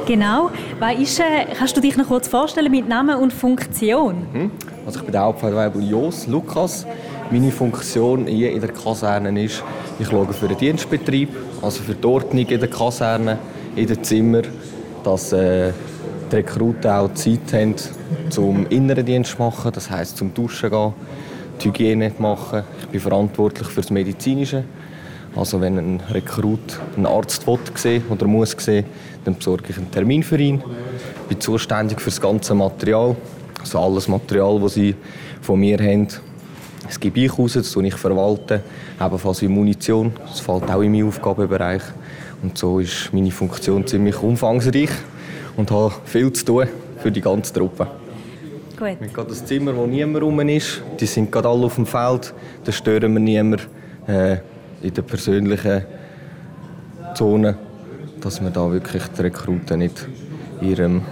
Genau. 0.07 0.49
Was 0.79 0.99
ist, 0.99 1.21
äh, 1.21 1.45
kannst 1.59 1.77
du 1.77 1.83
dich 1.83 1.95
noch 1.99 2.09
kurz 2.09 2.27
vorstellen 2.27 2.71
mit 2.71 2.89
Namen 2.89 3.19
und 3.19 3.31
Funktion? 3.31 4.27
Mhm. 4.33 4.51
Also 4.87 5.01
ich 5.01 5.05
bin 5.05 5.13
der 5.13 5.25
Hauptfeldwebel 5.25 5.83
Jos 5.91 6.27
Lukas. 6.27 6.87
Meine 7.31 7.51
Funktion 7.51 8.27
hier 8.27 8.51
in 8.51 8.63
der 8.63 8.73
Kaserne 8.73 9.45
ist, 9.45 9.63
ich 9.99 10.09
schaue 10.09 10.33
für 10.33 10.49
den 10.49 10.57
Dienstbetrieb, 10.57 11.29
also 11.61 11.83
für 11.83 11.95
die 11.95 12.07
Ordnung 12.07 12.47
in 12.47 12.61
der 12.61 12.71
Kaserne, 12.71 13.39
in 13.77 13.89
den 13.89 14.03
Zimmern, 14.03 14.47
dass 15.05 15.35
äh, 15.35 15.73
die 16.31 16.37
Rekruten 16.37 16.91
auch 16.91 17.13
Zeit 17.13 17.53
haben 17.53 17.75
zum 18.31 18.67
inneren 18.71 19.05
Dienst 19.05 19.33
zu 19.33 19.43
machen, 19.43 19.71
das 19.71 19.91
heisst 19.91 20.17
zum 20.17 20.33
Duschen 20.33 20.71
gehen, 20.71 20.95
die 21.63 21.69
Hygiene 21.69 22.13
machen. 22.19 22.65
Ich 22.81 22.89
bin 22.89 23.01
verantwortlich 23.01 23.69
für 23.69 23.81
das 23.81 23.91
Medizinische. 23.91 24.65
Also 25.35 25.61
wenn 25.61 25.79
ein 25.79 26.01
Rekrut 26.11 26.79
einen 26.97 27.07
Arzt 27.07 27.47
will 27.47 27.59
sehen 27.75 28.05
oder 28.11 28.27
muss 28.27 28.55
sehen, 28.59 28.85
dann 29.25 29.37
besorge 29.37 29.65
ich 29.71 29.79
einen 29.79 29.91
Termin 29.91 30.23
für 30.23 30.39
ihn. 30.39 30.63
Ich 31.23 31.29
bin 31.29 31.41
zuständig 31.41 32.01
für 32.01 32.11
das 32.11 32.21
ganze 32.21 32.55
Material, 32.55 33.17
also 33.61 33.79
alles 33.79 34.09
Material, 34.09 34.61
das 34.61 34.75
sie 34.75 34.95
von 35.41 35.59
mir 35.59 35.79
haben. 35.79 36.09
Das 36.87 37.01
gebe 37.01 37.21
ich 37.21 37.39
raus, 37.39 37.55
das 37.55 37.75
ich 37.75 37.95
verwalte, 37.95 38.63
ebenfalls 39.01 39.41
wie 39.41 39.49
Munition. 39.49 40.13
Das 40.27 40.41
fällt 40.41 40.71
auch 40.71 40.83
in 40.83 40.93
meinen 40.93 41.09
Aufgabenbereich. 41.09 41.83
Und 42.43 42.59
so 42.59 42.81
ist 42.81 43.11
meine 43.13 43.31
Funktion 43.31 43.87
ziemlich 43.87 44.21
umfangreich 44.21 44.91
und 45.57 45.71
habe 45.71 45.95
viel 46.05 46.33
zu 46.33 46.45
tun 46.45 46.67
für 46.99 47.11
die 47.11 47.21
ganze 47.21 47.55
Truppe. 47.55 48.02
Gut. 48.83 48.99
Wir 49.01 49.17
haben 49.17 49.29
das 49.29 49.45
Zimmer, 49.45 49.77
wo 49.77 49.87
niemand 49.87 50.25
rum 50.25 50.41
ist. 50.41 50.83
Die 50.99 51.07
sind 51.07 51.31
gerade 51.31 51.49
alle 51.49 51.67
auf 51.67 51.77
dem 51.77 51.87
Feld. 51.87 52.35
Da 52.65 52.73
stören 52.73 53.13
wir 53.13 53.21
niemanden 53.21 53.61
äh, 54.09 54.39
in 54.83 54.93
der 54.93 55.03
persönlichen 55.03 55.85
Zone, 57.15 57.57
dass 58.21 58.43
wir 58.43 58.51
da 58.51 58.69
wirklich 58.73 59.05
die 59.17 59.23
Rekruten 59.23 59.79
nicht 59.79 60.09
in 60.61 60.71
ihrem 60.71 61.03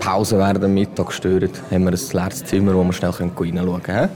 Pause 0.00 0.38
während 0.38 0.64
dem 0.64 0.74
Mittag 0.74 1.12
stören. 1.12 1.50
Haben 1.70 1.84
wir 1.84 1.92
ein 1.92 2.00
leeres 2.12 2.44
Zimmer, 2.44 2.74
wo 2.74 2.82
wir 2.82 2.92
schnell 2.92 3.10
reinschauen 3.10 3.82
können. 3.84 4.08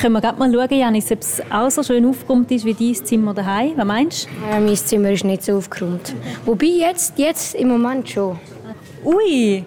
Können 0.00 0.12
wir 0.14 0.20
gerade 0.20 0.38
mal 0.38 0.52
schauen, 0.52 0.78
Janis, 0.78 1.10
ob 1.10 1.20
es 1.20 1.42
auch 1.50 1.68
so 1.68 1.82
schön 1.82 2.06
aufgeräumt 2.06 2.48
ist 2.52 2.64
wie 2.64 2.74
dein 2.74 3.04
Zimmer 3.04 3.34
daheim? 3.34 3.72
Was 3.74 3.84
meinst 3.84 4.26
du? 4.26 4.54
Ja, 4.54 4.60
mein 4.60 4.76
Zimmer 4.76 5.10
ist 5.10 5.24
nicht 5.24 5.42
so 5.42 5.56
aufgeräumt. 5.56 6.14
Wobei 6.46 6.66
jetzt, 6.66 7.18
jetzt 7.18 7.56
im 7.56 7.66
Moment 7.66 8.08
schon. 8.08 8.38
Ui, 9.04 9.64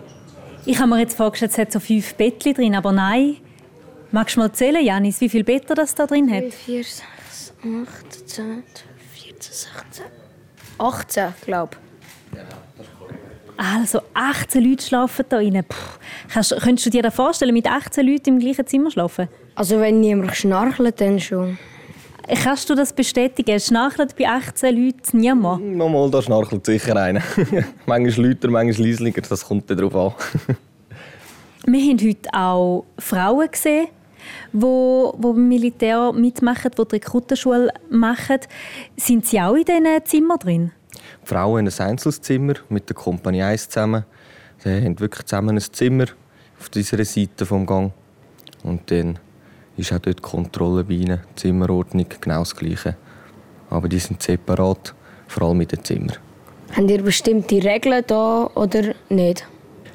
ich 0.66 0.78
habe 0.80 0.90
mir 0.90 1.00
jetzt 1.00 1.16
vorgestellt, 1.16 1.52
es 1.52 1.58
hat 1.58 1.72
so 1.72 1.80
fünf 1.80 2.14
Bettchen 2.16 2.54
drin, 2.54 2.76
aber 2.76 2.92
nein. 2.92 3.38
Magst 4.12 4.36
du 4.36 4.42
mal 4.42 4.52
zählen, 4.52 4.84
Janis, 4.84 5.20
wie 5.22 5.30
viele 5.30 5.44
Betten 5.44 5.76
das 5.76 5.96
da 5.96 6.06
drin 6.06 6.32
hat? 6.32 6.54
4, 6.54 6.84
6, 6.84 7.54
8, 7.64 8.30
10, 8.30 8.64
14, 9.16 9.54
16, 9.54 10.06
18, 10.78 11.34
glaube 11.46 11.78
Also 13.58 14.02
18 14.14 14.64
Leute 14.64 14.84
schlafen 14.84 15.26
da 15.30 15.38
rein. 15.38 15.64
Puh. 15.68 15.76
Kannst, 16.32 16.56
könntest 16.62 16.86
du 16.86 16.90
dir 16.90 17.02
das 17.02 17.16
vorstellen, 17.16 17.54
mit 17.54 17.68
18 17.68 18.06
Leuten 18.06 18.30
im 18.30 18.40
gleichen 18.40 18.68
Zimmer 18.68 18.92
schlafen? 18.92 19.30
Also 19.56 19.80
wenn 19.80 20.00
niemand 20.00 20.36
schnarchelt, 20.36 21.00
dann 21.02 21.20
schon. 21.20 21.58
Kannst 22.28 22.70
du 22.70 22.76
das 22.76 22.94
bestätigen? 22.94 23.60
Schnarchelt 23.60 24.16
bei 24.16 24.28
18 24.28 24.76
Leuten 24.76 25.20
niemand? 25.20 25.76
Nochmal, 25.76 26.10
da 26.10 26.22
schnarchelt 26.22 26.66
sicher 26.66 26.96
einer. 26.96 27.22
manchmal 27.86 28.28
lauter, 28.28 28.50
manchmal 28.50 28.88
leislicher, 28.88 29.22
das 29.22 29.46
kommt 29.46 29.70
darauf 29.70 29.96
an. 29.96 30.58
Wir 31.66 31.80
haben 31.82 32.00
heute 32.00 32.34
auch 32.34 32.86
Frauen 32.98 33.50
gesehen, 33.52 33.88
die, 34.52 34.60
die 34.60 35.22
beim 35.22 35.48
Militär 35.48 36.12
mitmachen, 36.14 36.72
die 36.72 36.84
die 36.84 36.96
Rekrutenschule 36.96 37.70
machen. 37.90 38.40
Sind 38.98 39.26
sie 39.26 39.40
auch 39.40 39.56
in 39.56 39.66
diesen 39.66 40.06
Zimmern 40.06 40.40
drin? 40.40 40.72
Die 41.24 41.28
Frauen 41.28 41.66
haben 41.66 41.74
ein 41.80 41.90
Einzelzimmer 41.92 42.54
mit 42.70 42.88
der 42.90 42.96
Kompanie 42.96 43.44
1 43.44 43.70
zusammen. 43.70 44.06
Sie 44.60 44.70
haben 44.70 45.00
wirklich 45.00 45.26
zusammen 45.26 45.58
ein 45.58 45.62
Zimmer 45.62 46.06
auf 46.60 46.70
dieser 46.70 47.04
Seite 47.04 47.46
vom 47.46 47.66
Gang. 47.66 47.92
Und 48.64 48.90
dann 48.92 49.20
ist 49.78 49.92
auch 49.92 50.00
dort 50.00 50.20
die 50.20 50.22
Kontrolle 50.22 50.84
bei 50.84 50.94
ihnen, 50.94 51.20
die 51.32 51.36
Zimmerordnung, 51.36 52.06
genau 52.22 52.40
das 52.40 52.56
Gleiche. 52.56 52.96
Aber 53.70 53.90
die 53.90 54.00
sind 54.00 54.22
separat, 54.22 54.94
vor 55.28 55.48
allem 55.48 55.62
in 55.62 55.68
den 55.68 55.84
Zimmern. 55.84 56.18
Habt 56.76 56.90
ihr 56.90 57.02
bestimmte 57.04 57.64
Regeln 57.64 58.04
da 58.08 58.50
oder 58.56 58.94
nicht? 59.10 59.48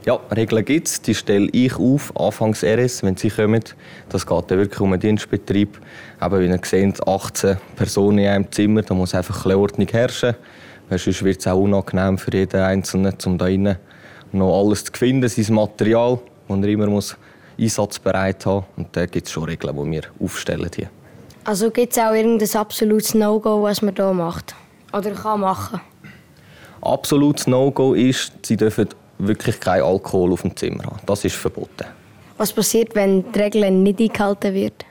Ja, 0.05 0.19
Regeln 0.35 0.64
gibt 0.64 0.88
es. 0.88 1.03
Die 1.03 1.14
stelle 1.14 1.49
ich 1.53 1.77
auf, 1.77 2.17
anfangs 2.17 2.64
RS, 2.64 3.03
wenn 3.03 3.17
sie 3.17 3.31
kommen. 3.31 3.62
Das 4.09 4.27
geht 4.27 4.51
dann 4.51 4.59
wirklich 4.59 4.81
um 4.81 4.93
einen 4.93 5.01
Dienstbetrieb. 5.01 5.81
Aber 6.19 6.41
wie 6.41 6.47
ihr 6.47 6.61
seht, 6.64 7.07
18 7.07 7.59
Personen 7.77 8.19
in 8.19 8.29
einem 8.29 8.51
Zimmer, 8.51 8.83
da 8.83 8.95
muss 8.95 9.14
einfach 9.14 9.45
ein 9.45 9.57
Ordnung 9.57 9.88
herrschen. 9.88 10.35
Weil 10.88 10.99
sonst 10.99 11.23
wird 11.25 11.41
es 11.41 11.47
auch 11.47 11.61
unangenehm 11.61 12.17
für 12.17 12.33
jeden 12.33 12.61
Einzelnen, 12.61 13.14
um 13.27 13.38
da 13.38 13.49
noch 14.33 14.61
alles 14.61 14.85
zu 14.85 14.93
finden, 14.93 15.29
sein 15.29 15.55
Material, 15.55 16.19
das 16.49 16.59
er 16.59 16.69
immer 16.69 16.87
muss 16.87 17.17
einsatzbereit 17.59 18.47
haben. 18.47 18.66
Und 18.77 18.88
da 18.92 19.07
gibt 19.07 19.27
es 19.27 19.33
schon 19.33 19.44
Regeln, 19.44 19.77
die 19.77 19.90
wir 19.90 20.03
aufstellen 20.21 20.71
hier. 20.75 20.90
Also 21.44 21.71
gibt 21.71 21.92
es 21.92 21.99
auch 21.99 22.12
irgendein 22.12 22.55
absolutes 22.57 23.14
No-Go, 23.14 23.62
was 23.62 23.83
man 23.83 23.94
hier 23.94 24.12
macht? 24.12 24.55
Oder 24.92 25.11
kann 25.12 25.40
machen? 25.40 25.81
Absolutes 26.81 27.47
No-Go 27.47 27.94
ist, 27.94 28.33
sie 28.44 28.57
dürfen 28.57 28.88
wirklich 29.18 29.59
keinen 29.59 29.83
Alkohol 29.83 30.33
auf 30.33 30.42
dem 30.42 30.57
Zimmer 30.57 30.85
haben. 30.85 31.01
Das 31.07 31.25
ist 31.25 31.37
verboten. 31.37 31.87
Was 32.37 32.53
passiert, 32.53 32.94
wenn 32.94 33.33
die 33.33 33.38
Regeln 33.38 33.83
nicht 33.83 34.01
eingehalten 34.01 34.55
wird? 34.55 34.85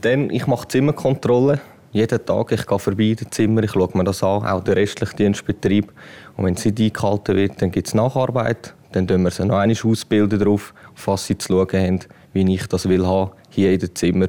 Dann, 0.00 0.30
ich 0.30 0.46
mache 0.46 0.66
Zimmerkontrolle. 0.68 1.60
Jeden 1.92 2.24
Tag, 2.24 2.52
ich 2.52 2.66
gehe 2.66 2.78
vorbei 2.78 3.16
in 3.20 3.30
Zimmer, 3.30 3.62
ich 3.62 3.72
schaue 3.72 3.90
mir 3.92 4.04
das 4.04 4.22
an, 4.22 4.46
auch 4.46 4.64
der 4.64 4.76
restliche 4.76 5.14
Dienstbetrieb. 5.14 5.92
Und 6.36 6.46
wenn 6.46 6.54
es 6.54 6.64
nicht 6.64 6.80
eingehalten 6.80 7.36
wird, 7.36 7.60
dann 7.60 7.70
gibt 7.70 7.88
es 7.88 7.94
Nacharbeit. 7.94 8.74
Dann 8.92 9.06
bilden 9.06 9.24
wir 9.24 9.30
sie 9.30 9.44
noch 9.44 9.58
einmal 9.58 9.76
ausbilden 9.84 10.38
darauf, 10.38 10.72
sie 11.26 11.38
zu 11.38 11.48
schauen 11.48 11.68
haben, 11.72 12.00
wie 12.32 12.54
ich 12.54 12.66
das 12.66 12.88
will 12.88 13.06
haben, 13.06 13.32
hier 13.50 13.72
in 13.72 13.78
dem 13.78 13.94
Zimmer. 13.94 14.26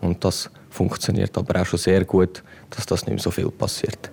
Und 0.00 0.24
das 0.24 0.50
funktioniert 0.70 1.36
aber 1.36 1.60
auch 1.60 1.66
schon 1.66 1.78
sehr 1.78 2.04
gut, 2.04 2.42
dass 2.70 2.86
das 2.86 3.06
nicht 3.06 3.14
mehr 3.14 3.22
so 3.22 3.30
viel 3.30 3.50
passiert. 3.50 4.10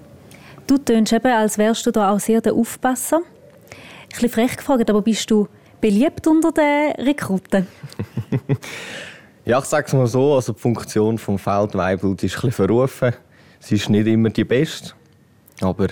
Du 0.65 0.77
tönst 0.77 1.11
eben, 1.11 1.27
als 1.27 1.57
wärst 1.57 1.85
du 1.85 1.91
da 1.91 2.11
auch 2.11 2.19
sehr 2.19 2.41
der 2.41 2.53
Aufpasser. 2.53 3.17
Ein 3.17 4.09
bisschen 4.09 4.29
frech 4.29 4.57
gefragt, 4.57 4.89
aber 4.89 5.01
bist 5.01 5.29
du 5.29 5.47
beliebt 5.81 6.25
unter 6.27 6.51
den 6.51 6.91
Rekruten? 7.05 7.67
ja, 9.45 9.59
ich 9.59 9.65
sage 9.65 9.87
es 9.87 9.93
mal 9.93 10.07
so, 10.07 10.35
also 10.35 10.53
die 10.53 10.59
Funktion 10.59 11.17
des 11.17 11.41
Feldweibel 11.41 12.11
ist 12.11 12.23
ein 12.23 12.27
bisschen 12.27 12.51
verrufen. 12.51 13.13
Sie 13.59 13.75
ist 13.75 13.89
nicht 13.89 14.07
immer 14.07 14.29
die 14.29 14.45
beste, 14.45 14.93
aber 15.61 15.87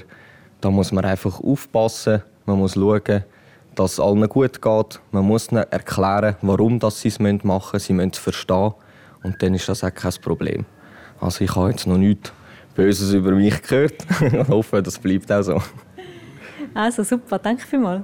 da 0.61 0.69
muss 0.71 0.91
man 0.91 1.03
einfach 1.03 1.39
aufpassen. 1.41 2.21
Man 2.45 2.59
muss 2.59 2.73
schauen, 2.73 3.23
dass 3.75 3.93
es 3.93 3.99
allen 3.99 4.27
gut 4.27 4.61
geht. 4.61 4.99
Man 5.11 5.25
muss 5.25 5.51
ihnen 5.51 5.63
erklären, 5.71 6.35
warum 6.41 6.79
sie 6.89 7.07
es 7.07 7.19
machen 7.19 7.43
müssen. 7.43 7.79
Sie 7.79 7.93
müssen 7.93 8.11
es 8.13 8.19
verstehen. 8.19 8.73
Und 9.23 9.41
dann 9.41 9.53
ist 9.53 9.69
das 9.69 9.83
auch 9.83 9.93
kein 9.93 10.13
Problem. 10.21 10.65
Also 11.19 11.43
ich 11.43 11.55
habe 11.55 11.69
jetzt 11.69 11.87
noch 11.87 11.97
nichts 11.97 12.33
Böses 12.75 13.13
über 13.13 13.31
mich 13.31 13.61
gehört. 13.61 13.93
ich 14.21 14.47
hoffe, 14.47 14.81
das 14.81 14.97
bleibt 14.97 15.31
auch 15.31 15.43
so. 15.43 15.61
Also 16.73 17.03
super, 17.03 17.37
danke 17.37 17.65
vielmals. 17.65 18.03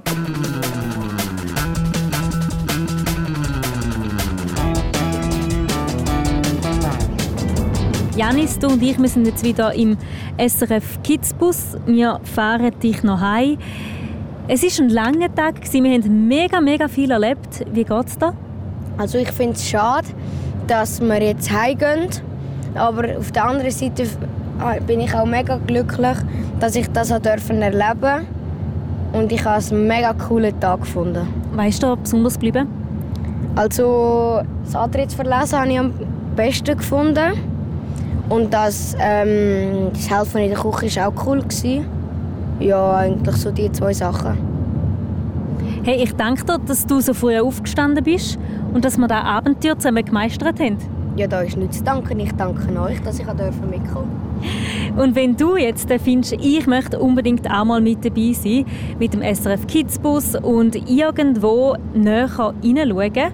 Janis, 8.16 8.58
du 8.58 8.66
und 8.66 8.82
ich 8.82 8.98
wir 8.98 9.08
sind 9.08 9.26
jetzt 9.26 9.44
wieder 9.44 9.72
im 9.74 9.96
SRF 10.36 11.02
Kids 11.04 11.32
Bus. 11.32 11.76
Wir 11.86 12.20
fahren 12.24 12.72
dich 12.80 13.04
noch 13.04 13.20
heim. 13.20 13.58
Es 14.50 14.62
war 14.62 14.86
ein 14.86 14.88
langer 14.88 15.34
Tag, 15.34 15.56
wir 15.70 15.92
haben 15.92 16.26
mega, 16.26 16.58
mega 16.58 16.88
viel 16.88 17.10
erlebt. 17.10 17.66
Wie 17.70 17.84
geht 17.84 18.06
es 18.06 18.16
dir? 18.16 18.32
Also 18.96 19.18
ich 19.18 19.30
finde 19.30 19.52
es 19.52 19.68
schade, 19.68 20.08
dass 20.66 21.02
wir 21.02 21.22
jetzt 21.22 21.50
heimgehen. 21.50 22.08
Aber 22.74 23.18
auf 23.18 23.30
der 23.30 23.44
anderen 23.44 23.70
Seite 23.70 24.06
bin 24.86 25.00
ich 25.00 25.14
auch 25.14 25.26
mega 25.26 25.58
glücklich, 25.66 26.16
dass 26.60 26.76
ich 26.76 26.90
das 26.90 27.10
erleben 27.10 27.60
durfte. 27.60 28.26
Und 29.12 29.32
ich 29.32 29.44
habe 29.44 29.62
einen 29.70 29.86
mega 29.86 30.14
coolen 30.14 30.58
Tag 30.58 30.80
gefunden. 30.80 31.28
Weißt 31.54 31.82
du, 31.82 31.94
besonders 31.94 32.34
geblieben? 32.34 32.68
Also 33.54 34.40
das 34.64 34.74
Antrittsverlesen 34.74 35.58
habe 35.58 35.70
ich 35.70 35.78
am 35.78 35.92
besten 36.36 36.74
gefunden. 36.74 37.34
Und 38.30 38.54
das, 38.54 38.96
ähm, 38.98 39.90
das 39.92 40.08
Helfen 40.10 40.40
in 40.40 40.50
der 40.52 40.58
Küche 40.58 41.00
war 41.00 41.08
auch 41.08 41.26
cool. 41.26 41.42
Gewesen. 41.42 41.97
Ja, 42.60 42.96
eigentlich 42.96 43.36
so 43.36 43.50
die 43.50 43.70
zwei 43.72 43.92
Sachen. 43.92 44.36
Hey, 45.84 46.02
ich 46.02 46.14
danke 46.16 46.44
dir, 46.44 46.58
dass 46.58 46.86
du 46.86 47.00
so 47.00 47.14
früh 47.14 47.38
aufgestanden 47.38 48.02
bist 48.02 48.38
und 48.74 48.84
dass 48.84 48.98
wir 48.98 49.06
das 49.06 49.24
Abenteuer 49.24 49.78
zusammen 49.78 50.04
gemeistert 50.04 50.60
haben. 50.60 50.76
Ja, 51.16 51.26
da 51.26 51.40
ist 51.40 51.56
nichts 51.56 51.78
zu 51.78 51.84
danken. 51.84 52.20
Ich 52.20 52.32
danke 52.32 52.80
euch, 52.80 53.00
dass 53.02 53.18
ich 53.18 53.26
mitkommen 53.26 53.50
durfte. 53.72 55.00
Und 55.00 55.14
wenn 55.14 55.36
du 55.36 55.56
jetzt 55.56 55.90
findest, 56.04 56.34
ich 56.34 56.66
möchte 56.66 56.98
unbedingt 56.98 57.48
auch 57.50 57.64
mal 57.64 57.80
mit 57.80 58.04
dabei 58.04 58.32
sein, 58.32 58.64
mit 58.98 59.14
dem 59.14 59.22
SRF 59.22 59.66
Kids 59.66 59.98
Bus 59.98 60.34
und 60.36 60.76
irgendwo 60.88 61.76
näher 61.94 62.28
reinschauen, 62.38 63.32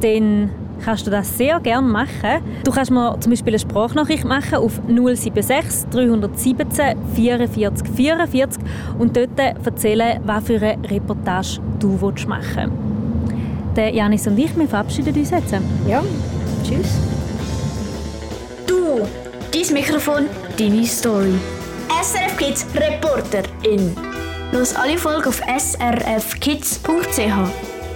dann 0.00 0.50
kannst 0.84 1.06
du 1.06 1.10
das 1.10 1.36
sehr 1.36 1.60
gerne 1.60 1.86
machen. 1.86 2.42
Du 2.64 2.70
kannst 2.70 2.90
mir 2.90 3.16
zum 3.20 3.30
Beispiel 3.30 3.52
eine 3.52 3.58
Sprachnachricht 3.58 4.24
machen 4.24 4.56
auf 4.56 4.80
076 4.86 5.90
317 5.90 6.96
44 7.14 7.88
44 7.94 8.62
und 8.98 9.16
dort 9.16 9.38
erzählen, 9.38 10.20
was 10.24 10.44
für 10.44 10.60
eine 10.60 10.90
Reportage 10.90 11.60
du 11.78 11.92
machen 12.26 12.70
willst. 12.70 13.76
Der 13.76 13.88
Janis 13.88 14.26
und 14.26 14.38
ich, 14.38 14.54
wir 14.56 14.68
verabschieden 14.68 15.14
uns 15.14 15.30
jetzt. 15.30 15.54
Ja, 15.88 16.02
tschüss. 16.62 16.98
Du, 18.66 19.00
dein 19.50 19.72
Mikrofon, 19.72 20.26
deine 20.58 20.84
Story. 20.84 21.34
SRF 22.02 22.36
Kids 22.36 22.66
Reporter 22.74 23.42
in. 23.62 23.96
Los 24.52 24.74
alle 24.74 24.98
Folgen 24.98 25.26
auf 25.26 25.40
srfkids.ch 25.40 26.82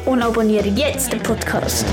und 0.06 0.22
abonniere 0.22 0.68
jetzt 0.68 1.12
den 1.12 1.20
Podcast. 1.22 1.84